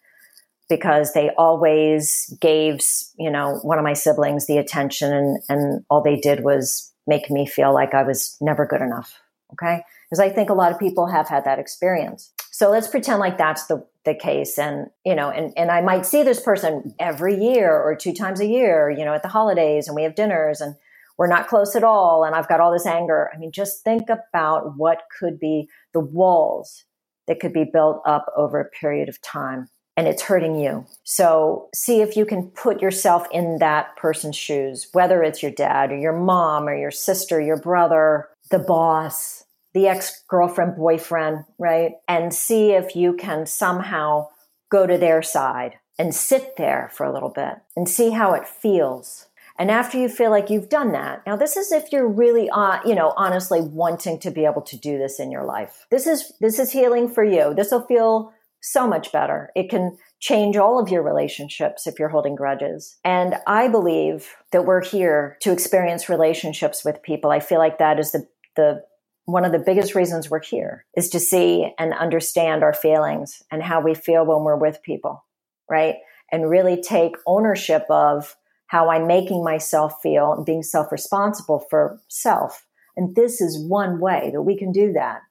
because 0.70 1.12
they 1.12 1.32
always 1.38 2.34
gave, 2.40 2.80
you 3.18 3.30
know, 3.30 3.60
one 3.64 3.78
of 3.78 3.84
my 3.84 3.94
siblings 3.94 4.48
the 4.48 4.58
attention 4.58 5.12
and, 5.12 5.40
and 5.50 5.86
all 5.90 6.02
they 6.02 6.16
did 6.16 6.44
was 6.44 6.94
make 7.06 7.30
me 7.30 7.46
feel 7.46 7.74
like 7.74 7.94
I 7.94 8.04
was 8.04 8.38
never 8.40 8.66
good 8.66 8.82
enough. 8.82 9.20
Okay. 9.54 9.82
Because 10.10 10.20
I 10.20 10.30
think 10.30 10.50
a 10.50 10.54
lot 10.54 10.72
of 10.72 10.80
people 10.80 11.08
have 11.08 11.28
had 11.28 11.46
that 11.46 11.60
experience. 11.60 12.32
So 12.52 12.70
let's 12.70 12.88
pretend 12.88 13.20
like 13.20 13.38
that's 13.38 13.68
the, 13.68 13.86
the 14.04 14.16
case. 14.16 14.58
And, 14.58 14.88
you 15.06 15.16
know, 15.16 15.30
and, 15.30 15.54
and 15.56 15.72
I 15.72 15.82
might 15.82 16.06
see 16.06 16.24
this 16.24 16.40
person 16.40 16.94
every 17.00 17.36
year 17.36 17.72
or 17.72 17.96
two 17.96 18.14
times 18.14 18.40
a 18.40 18.48
year, 18.48 18.90
you 18.90 19.06
know, 19.06 19.14
at 19.14 19.24
the 19.24 19.30
holidays 19.30 19.88
and 19.88 19.96
we 19.96 20.04
have 20.04 20.16
dinners 20.16 20.60
and 20.60 20.76
we're 21.18 21.28
not 21.28 21.48
close 21.48 21.76
at 21.76 21.84
all. 21.84 22.24
And 22.24 22.36
I've 22.36 22.50
got 22.50 22.60
all 22.60 22.72
this 22.72 22.86
anger. 22.86 23.30
I 23.34 23.38
mean, 23.38 23.52
just 23.52 23.84
think 23.84 24.10
about 24.10 24.78
what 24.78 25.04
could 25.20 25.40
be 25.40 25.70
the 25.94 26.00
walls 26.00 26.86
that 27.28 27.40
could 27.40 27.54
be 27.54 27.66
built 27.72 28.02
up 28.06 28.26
over 28.36 28.60
a 28.60 28.70
period 28.70 29.10
of 29.10 29.22
time 29.22 29.70
and 29.98 30.08
it's 30.08 30.22
hurting 30.22 30.56
you. 30.56 30.86
So 31.04 31.70
see 31.74 32.02
if 32.02 32.16
you 32.16 32.24
can 32.24 32.52
put 32.52 32.82
yourself 32.82 33.28
in 33.32 33.58
that 33.60 33.96
person's 33.98 34.36
shoes, 34.36 34.88
whether 34.94 35.24
it's 35.24 35.42
your 35.42 35.52
dad 35.52 35.92
or 35.92 35.98
your 35.98 36.18
mom 36.18 36.68
or 36.70 36.78
your 36.78 36.92
sister, 36.92 37.42
your 37.42 37.60
brother, 37.60 38.30
the 38.50 38.60
boss, 38.60 39.46
the 39.74 39.88
ex 39.88 40.24
girlfriend, 40.28 40.76
boyfriend, 40.76 41.46
right? 41.58 41.94
And 42.08 42.34
see 42.34 42.72
if 42.72 42.96
you 42.96 43.14
can 43.14 43.46
somehow 43.46 44.28
go 44.70 44.88
to 44.88 44.98
their 44.98 45.22
side 45.22 45.76
and 46.00 46.14
sit 46.14 46.58
there 46.58 46.90
for 46.94 47.06
a 47.06 47.14
little 47.14 47.30
bit 47.30 47.56
and 47.76 47.88
see 47.88 48.12
how 48.12 48.34
it 48.34 48.48
feels. 48.48 49.28
And 49.60 49.72
after 49.72 49.98
you 49.98 50.08
feel 50.08 50.30
like 50.30 50.50
you've 50.50 50.70
done 50.70 50.92
that, 50.92 51.26
now 51.26 51.36
this 51.36 51.58
is 51.58 51.72
if 51.72 51.92
you're 51.92 52.08
really, 52.08 52.50
uh, 52.50 52.80
you 52.86 52.94
know, 52.94 53.14
honestly 53.18 53.60
wanting 53.60 54.20
to 54.20 54.30
be 54.30 54.46
able 54.46 54.62
to 54.62 54.78
do 54.78 55.00
this 55.00 55.20
in 55.20 55.32
your 55.32 55.44
life. 55.44 55.88
This 55.90 56.06
is 56.06 56.32
this 56.40 56.60
is 56.60 56.72
healing 56.72 57.10
for 57.10 57.24
you. 57.24 57.54
This 57.56 57.72
will 57.72 57.86
feel 57.86 58.34
so 58.62 58.88
much 58.88 59.12
better. 59.12 59.52
It 59.56 59.70
can 59.70 59.98
change 60.20 60.58
all 60.58 60.80
of 60.80 60.90
your 60.90 61.04
relationships 61.04 61.88
if 61.88 62.00
you're 62.00 62.10
holding 62.10 62.36
grudges. 62.36 62.98
And 63.04 63.36
I 63.46 63.68
believe 63.68 64.36
that 64.52 64.66
we're 64.66 64.84
here 64.84 65.38
to 65.42 65.52
experience 65.52 66.10
relationships 66.10 66.84
with 66.84 67.04
people. 67.04 67.32
I 67.32 67.40
feel 67.40 67.60
like 67.60 67.78
that 67.78 68.00
is 68.00 68.12
the 68.12 68.28
the 68.58 68.84
one 69.28 69.44
of 69.44 69.52
the 69.52 69.60
biggest 69.60 69.94
reasons 69.94 70.30
we're 70.30 70.42
here 70.42 70.86
is 70.96 71.10
to 71.10 71.20
see 71.20 71.74
and 71.78 71.94
understand 71.94 72.64
our 72.64 72.74
feelings 72.74 73.44
and 73.52 73.62
how 73.62 73.82
we 73.82 73.94
feel 73.94 74.26
when 74.26 74.44
we're 74.44 74.56
with 74.56 74.82
people, 74.84 75.26
right? 75.70 75.96
And 76.32 76.50
really 76.50 76.82
take 76.82 77.18
ownership 77.26 77.86
of 77.90 78.38
how 78.68 78.90
I'm 78.90 79.06
making 79.06 79.44
myself 79.44 79.96
feel 80.02 80.32
and 80.32 80.46
being 80.46 80.64
self 80.64 80.92
responsible 80.92 81.66
for 81.70 82.00
self. 82.08 82.66
And 82.96 83.16
this 83.16 83.42
is 83.42 83.60
one 83.60 84.00
way 84.00 84.30
that 84.34 84.42
we 84.42 84.58
can 84.58 84.72
do 84.72 84.94
that 84.94 85.22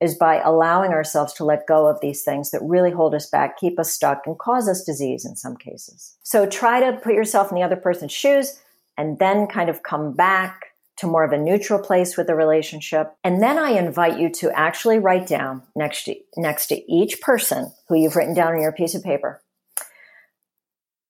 is 0.00 0.14
by 0.14 0.40
allowing 0.40 0.92
ourselves 0.92 1.32
to 1.34 1.44
let 1.44 1.66
go 1.66 1.86
of 1.86 2.00
these 2.00 2.22
things 2.22 2.50
that 2.50 2.62
really 2.62 2.90
hold 2.90 3.14
us 3.14 3.28
back, 3.28 3.58
keep 3.58 3.78
us 3.78 3.92
stuck, 3.92 4.26
and 4.26 4.38
cause 4.38 4.68
us 4.68 4.84
disease 4.84 5.24
in 5.24 5.34
some 5.34 5.56
cases. 5.56 6.16
So 6.22 6.46
try 6.46 6.80
to 6.80 6.98
put 6.98 7.14
yourself 7.14 7.50
in 7.50 7.56
the 7.56 7.64
other 7.64 7.76
person's 7.76 8.12
shoes 8.12 8.60
and 8.96 9.18
then 9.18 9.46
kind 9.46 9.68
of 9.68 9.82
come 9.82 10.12
back 10.12 10.67
to 10.98 11.06
more 11.06 11.24
of 11.24 11.32
a 11.32 11.38
neutral 11.38 11.78
place 11.78 12.16
with 12.16 12.26
the 12.26 12.34
relationship. 12.34 13.14
And 13.22 13.42
then 13.42 13.56
I 13.56 13.70
invite 13.70 14.18
you 14.18 14.30
to 14.34 14.50
actually 14.50 14.98
write 14.98 15.26
down 15.26 15.62
next 15.76 16.04
to, 16.04 16.16
next 16.36 16.66
to 16.68 16.92
each 16.92 17.20
person 17.20 17.72
who 17.88 17.96
you've 17.96 18.16
written 18.16 18.34
down 18.34 18.54
on 18.54 18.60
your 18.60 18.72
piece 18.72 18.94
of 18.94 19.02
paper 19.04 19.40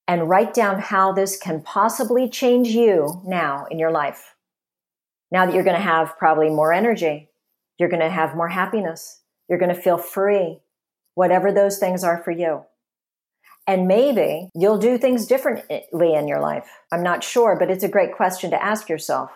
and 0.07 0.29
write 0.29 0.55
down 0.55 0.81
how 0.81 1.12
this 1.12 1.38
can 1.38 1.61
possibly 1.62 2.29
change 2.29 2.68
you 2.68 3.20
now 3.27 3.66
in 3.70 3.79
your 3.79 3.90
life. 3.90 4.35
Now 5.31 5.44
that 5.44 5.55
you're 5.55 5.64
going 5.64 5.77
to 5.77 5.83
have 5.83 6.16
probably 6.18 6.48
more 6.48 6.72
energy, 6.72 7.29
you're 7.79 7.90
going 7.90 8.03
to 8.03 8.11
have 8.11 8.35
more 8.35 8.48
happiness, 8.48 9.20
you're 9.48 9.59
going 9.59 9.74
to 9.74 9.81
feel 9.81 9.98
free, 9.98 10.61
whatever 11.14 11.53
those 11.53 11.79
things 11.79 12.05
are 12.05 12.22
for 12.22 12.31
you. 12.31 12.62
And 13.66 13.87
maybe 13.87 14.48
you'll 14.55 14.79
do 14.79 14.96
things 14.96 15.27
differently 15.27 16.14
in 16.14 16.27
your 16.27 16.40
life. 16.40 16.68
I'm 16.90 17.03
not 17.03 17.22
sure, 17.22 17.55
but 17.59 17.70
it's 17.70 17.85
a 17.85 17.88
great 17.88 18.16
question 18.16 18.51
to 18.51 18.62
ask 18.62 18.88
yourself. 18.88 19.31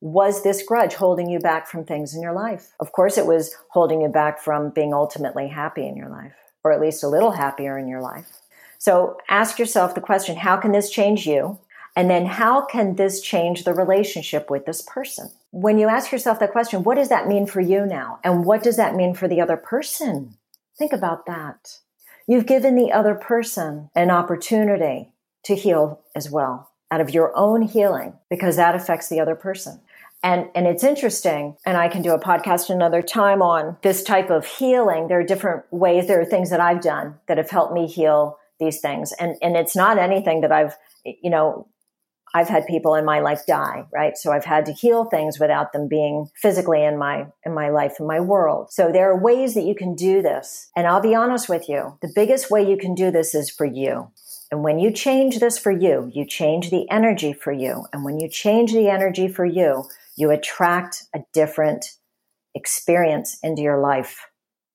Was 0.00 0.42
this 0.42 0.62
grudge 0.62 0.94
holding 0.94 1.28
you 1.28 1.38
back 1.38 1.66
from 1.66 1.84
things 1.84 2.14
in 2.14 2.22
your 2.22 2.32
life? 2.32 2.72
Of 2.80 2.92
course, 2.92 3.16
it 3.16 3.26
was 3.26 3.54
holding 3.70 4.02
you 4.02 4.08
back 4.08 4.40
from 4.40 4.70
being 4.70 4.92
ultimately 4.92 5.48
happy 5.48 5.86
in 5.86 5.96
your 5.96 6.08
life, 6.08 6.34
or 6.62 6.72
at 6.72 6.80
least 6.80 7.02
a 7.02 7.08
little 7.08 7.32
happier 7.32 7.78
in 7.78 7.88
your 7.88 8.00
life. 8.00 8.40
So 8.78 9.16
ask 9.30 9.58
yourself 9.58 9.94
the 9.94 10.00
question 10.00 10.36
how 10.36 10.56
can 10.58 10.72
this 10.72 10.90
change 10.90 11.26
you? 11.26 11.58
And 11.96 12.10
then 12.10 12.26
how 12.26 12.66
can 12.66 12.96
this 12.96 13.20
change 13.20 13.64
the 13.64 13.72
relationship 13.72 14.50
with 14.50 14.66
this 14.66 14.82
person? 14.82 15.30
When 15.52 15.78
you 15.78 15.88
ask 15.88 16.10
yourself 16.10 16.40
that 16.40 16.52
question, 16.52 16.82
what 16.82 16.96
does 16.96 17.08
that 17.08 17.28
mean 17.28 17.46
for 17.46 17.60
you 17.60 17.86
now? 17.86 18.18
And 18.24 18.44
what 18.44 18.62
does 18.62 18.76
that 18.76 18.96
mean 18.96 19.14
for 19.14 19.28
the 19.28 19.40
other 19.40 19.56
person? 19.56 20.36
Think 20.76 20.92
about 20.92 21.26
that. 21.26 21.78
You've 22.26 22.46
given 22.46 22.74
the 22.74 22.90
other 22.90 23.14
person 23.14 23.90
an 23.94 24.10
opportunity 24.10 25.12
to 25.44 25.54
heal 25.54 26.02
as 26.16 26.30
well 26.30 26.73
out 26.94 27.00
of 27.00 27.10
your 27.10 27.36
own 27.36 27.62
healing 27.62 28.12
because 28.30 28.54
that 28.54 28.76
affects 28.76 29.08
the 29.08 29.18
other 29.18 29.34
person. 29.34 29.80
And, 30.22 30.48
and 30.54 30.66
it's 30.68 30.84
interesting, 30.84 31.56
and 31.66 31.76
I 31.76 31.88
can 31.88 32.02
do 32.02 32.12
a 32.12 32.20
podcast 32.20 32.70
another 32.70 33.02
time 33.02 33.42
on 33.42 33.76
this 33.82 34.04
type 34.04 34.30
of 34.30 34.46
healing. 34.46 35.08
There 35.08 35.18
are 35.18 35.24
different 35.24 35.64
ways. 35.72 36.06
There 36.06 36.20
are 36.20 36.24
things 36.24 36.50
that 36.50 36.60
I've 36.60 36.80
done 36.80 37.16
that 37.26 37.36
have 37.36 37.50
helped 37.50 37.74
me 37.74 37.88
heal 37.88 38.38
these 38.60 38.80
things. 38.80 39.12
And, 39.18 39.34
and 39.42 39.56
it's 39.56 39.74
not 39.74 39.98
anything 39.98 40.40
that 40.42 40.52
I've, 40.52 40.76
you 41.04 41.30
know, 41.30 41.66
I've 42.32 42.48
had 42.48 42.66
people 42.66 42.94
in 42.94 43.04
my 43.04 43.20
life 43.20 43.42
die, 43.44 43.84
right? 43.92 44.16
So 44.16 44.32
I've 44.32 44.44
had 44.44 44.66
to 44.66 44.72
heal 44.72 45.04
things 45.04 45.38
without 45.40 45.72
them 45.72 45.88
being 45.88 46.28
physically 46.36 46.84
in 46.84 46.96
my, 46.96 47.26
in 47.44 47.52
my 47.52 47.70
life, 47.70 47.96
in 47.98 48.06
my 48.06 48.20
world. 48.20 48.68
So 48.70 48.92
there 48.92 49.10
are 49.10 49.20
ways 49.20 49.54
that 49.54 49.64
you 49.64 49.74
can 49.74 49.94
do 49.94 50.22
this. 50.22 50.70
And 50.76 50.86
I'll 50.86 51.02
be 51.02 51.14
honest 51.14 51.48
with 51.48 51.68
you. 51.68 51.98
The 52.02 52.12
biggest 52.14 52.50
way 52.50 52.68
you 52.68 52.76
can 52.76 52.94
do 52.94 53.10
this 53.10 53.34
is 53.34 53.50
for 53.50 53.66
you. 53.66 54.10
And 54.50 54.62
when 54.62 54.78
you 54.78 54.92
change 54.92 55.38
this 55.38 55.58
for 55.58 55.72
you, 55.72 56.10
you 56.14 56.24
change 56.24 56.70
the 56.70 56.88
energy 56.90 57.32
for 57.32 57.52
you. 57.52 57.86
And 57.92 58.04
when 58.04 58.18
you 58.18 58.28
change 58.28 58.72
the 58.72 58.88
energy 58.88 59.28
for 59.28 59.44
you, 59.44 59.84
you 60.16 60.30
attract 60.30 61.04
a 61.14 61.20
different 61.32 61.86
experience 62.54 63.38
into 63.42 63.62
your 63.62 63.80
life 63.80 64.26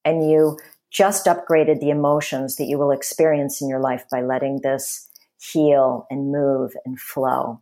and 0.03 0.29
you 0.29 0.57
just 0.91 1.27
upgraded 1.27 1.79
the 1.79 1.91
emotions 1.91 2.55
that 2.55 2.65
you 2.65 2.77
will 2.77 2.91
experience 2.91 3.61
in 3.61 3.69
your 3.69 3.79
life 3.79 4.05
by 4.11 4.21
letting 4.21 4.61
this 4.61 5.07
heal 5.39 6.07
and 6.09 6.31
move 6.31 6.73
and 6.85 6.99
flow. 6.99 7.61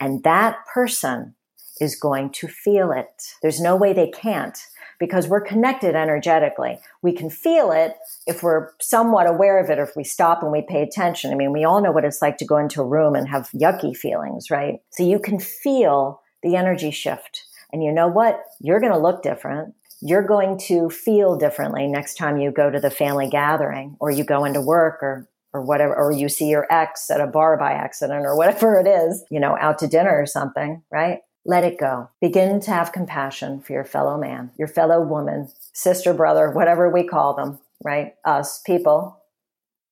And 0.00 0.22
that 0.24 0.58
person 0.72 1.34
is 1.80 1.98
going 1.98 2.30
to 2.30 2.48
feel 2.48 2.92
it. 2.92 3.22
There's 3.42 3.60
no 3.60 3.76
way 3.76 3.92
they 3.92 4.10
can't 4.10 4.58
because 4.98 5.28
we're 5.28 5.40
connected 5.40 5.94
energetically. 5.94 6.78
We 7.02 7.12
can 7.12 7.30
feel 7.30 7.72
it 7.72 7.94
if 8.26 8.42
we're 8.42 8.70
somewhat 8.80 9.26
aware 9.26 9.58
of 9.62 9.70
it 9.70 9.78
or 9.78 9.84
if 9.84 9.96
we 9.96 10.04
stop 10.04 10.42
and 10.42 10.52
we 10.52 10.62
pay 10.62 10.82
attention. 10.82 11.32
I 11.32 11.34
mean, 11.34 11.52
we 11.52 11.64
all 11.64 11.82
know 11.82 11.92
what 11.92 12.04
it's 12.04 12.22
like 12.22 12.38
to 12.38 12.44
go 12.44 12.58
into 12.58 12.80
a 12.80 12.86
room 12.86 13.14
and 13.14 13.28
have 13.28 13.50
yucky 13.50 13.96
feelings, 13.96 14.50
right? 14.50 14.80
So 14.90 15.02
you 15.02 15.18
can 15.18 15.38
feel 15.38 16.20
the 16.42 16.56
energy 16.56 16.90
shift 16.90 17.44
And 17.72 17.82
you 17.82 17.90
know 17.90 18.06
what? 18.08 18.40
You're 18.60 18.80
going 18.80 18.92
to 18.92 18.98
look 18.98 19.22
different. 19.22 19.74
You're 20.00 20.26
going 20.26 20.58
to 20.66 20.90
feel 20.90 21.36
differently 21.36 21.86
next 21.86 22.16
time 22.16 22.36
you 22.36 22.52
go 22.52 22.70
to 22.70 22.78
the 22.78 22.90
family 22.90 23.28
gathering 23.28 23.96
or 23.98 24.10
you 24.10 24.24
go 24.24 24.44
into 24.44 24.60
work 24.60 25.02
or 25.02 25.28
or 25.54 25.62
whatever, 25.62 25.94
or 25.94 26.10
you 26.10 26.28
see 26.28 26.48
your 26.48 26.66
ex 26.68 27.08
at 27.10 27.20
a 27.20 27.28
bar 27.28 27.56
by 27.56 27.72
accident 27.72 28.26
or 28.26 28.36
whatever 28.36 28.78
it 28.80 28.88
is, 28.88 29.24
you 29.30 29.38
know, 29.38 29.56
out 29.60 29.78
to 29.78 29.86
dinner 29.86 30.10
or 30.10 30.26
something, 30.26 30.82
right? 30.90 31.20
Let 31.44 31.64
it 31.64 31.78
go. 31.78 32.10
Begin 32.20 32.60
to 32.60 32.70
have 32.70 32.92
compassion 32.92 33.60
for 33.60 33.72
your 33.72 33.84
fellow 33.84 34.18
man, 34.18 34.50
your 34.58 34.68
fellow 34.68 35.02
woman, 35.02 35.48
sister, 35.72 36.14
brother, 36.14 36.50
whatever 36.50 36.90
we 36.90 37.04
call 37.04 37.34
them, 37.34 37.58
right? 37.84 38.14
Us 38.24 38.60
people. 38.60 39.20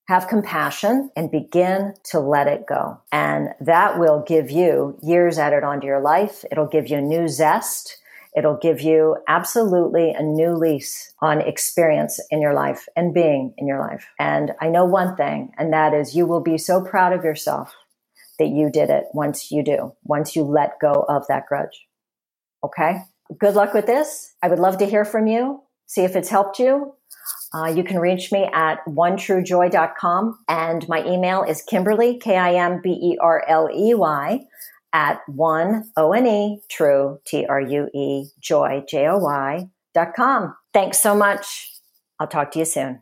Have 0.08 0.28
compassion 0.28 1.10
and 1.14 1.30
begin 1.30 1.94
to 2.10 2.20
let 2.20 2.48
it 2.48 2.66
go. 2.66 3.00
And 3.12 3.50
that 3.60 3.98
will 3.98 4.24
give 4.26 4.50
you 4.50 4.98
years 5.02 5.38
added 5.38 5.62
onto 5.62 5.86
your 5.86 6.00
life. 6.00 6.44
It'll 6.50 6.66
give 6.66 6.88
you 6.88 7.00
new 7.00 7.28
zest 7.28 7.98
It'll 8.34 8.56
give 8.56 8.80
you 8.80 9.18
absolutely 9.28 10.12
a 10.12 10.22
new 10.22 10.54
lease 10.54 11.12
on 11.20 11.40
experience 11.40 12.18
in 12.30 12.40
your 12.40 12.54
life 12.54 12.88
and 12.96 13.12
being 13.12 13.52
in 13.58 13.66
your 13.66 13.78
life. 13.78 14.06
And 14.18 14.52
I 14.60 14.68
know 14.68 14.86
one 14.86 15.16
thing, 15.16 15.52
and 15.58 15.72
that 15.72 15.92
is 15.92 16.16
you 16.16 16.26
will 16.26 16.40
be 16.40 16.56
so 16.56 16.82
proud 16.82 17.12
of 17.12 17.24
yourself 17.24 17.74
that 18.38 18.48
you 18.48 18.70
did 18.70 18.90
it 18.90 19.04
once 19.12 19.50
you 19.50 19.62
do, 19.62 19.94
once 20.04 20.34
you 20.34 20.42
let 20.42 20.78
go 20.80 21.04
of 21.08 21.26
that 21.28 21.46
grudge. 21.46 21.86
Okay. 22.64 23.02
Good 23.38 23.54
luck 23.54 23.72
with 23.74 23.86
this. 23.86 24.34
I 24.42 24.48
would 24.48 24.58
love 24.58 24.78
to 24.78 24.86
hear 24.86 25.04
from 25.04 25.26
you. 25.26 25.62
See 25.86 26.02
if 26.02 26.16
it's 26.16 26.28
helped 26.28 26.58
you. 26.58 26.94
Uh, 27.54 27.66
you 27.66 27.84
can 27.84 27.98
reach 27.98 28.32
me 28.32 28.48
at 28.52 28.78
onetruejoy.com 28.86 30.38
and 30.48 30.88
my 30.88 31.04
email 31.04 31.42
is 31.42 31.62
Kimberly, 31.62 32.18
K-I-M-B-E-R-L-E-Y 32.18 32.80
at 34.92 35.20
one 35.26 35.90
O 35.96 36.12
N 36.12 36.26
E 36.26 36.60
true 36.70 37.18
T 37.26 37.46
R 37.46 37.60
U 37.60 37.88
E 37.94 38.26
joy 38.40 38.82
J 38.88 39.08
O 39.08 39.18
Y 39.18 39.68
dot 39.94 40.14
com. 40.14 40.54
Thanks 40.72 41.00
so 41.00 41.14
much. 41.14 41.70
I'll 42.18 42.26
talk 42.26 42.50
to 42.52 42.58
you 42.58 42.64
soon. 42.64 43.00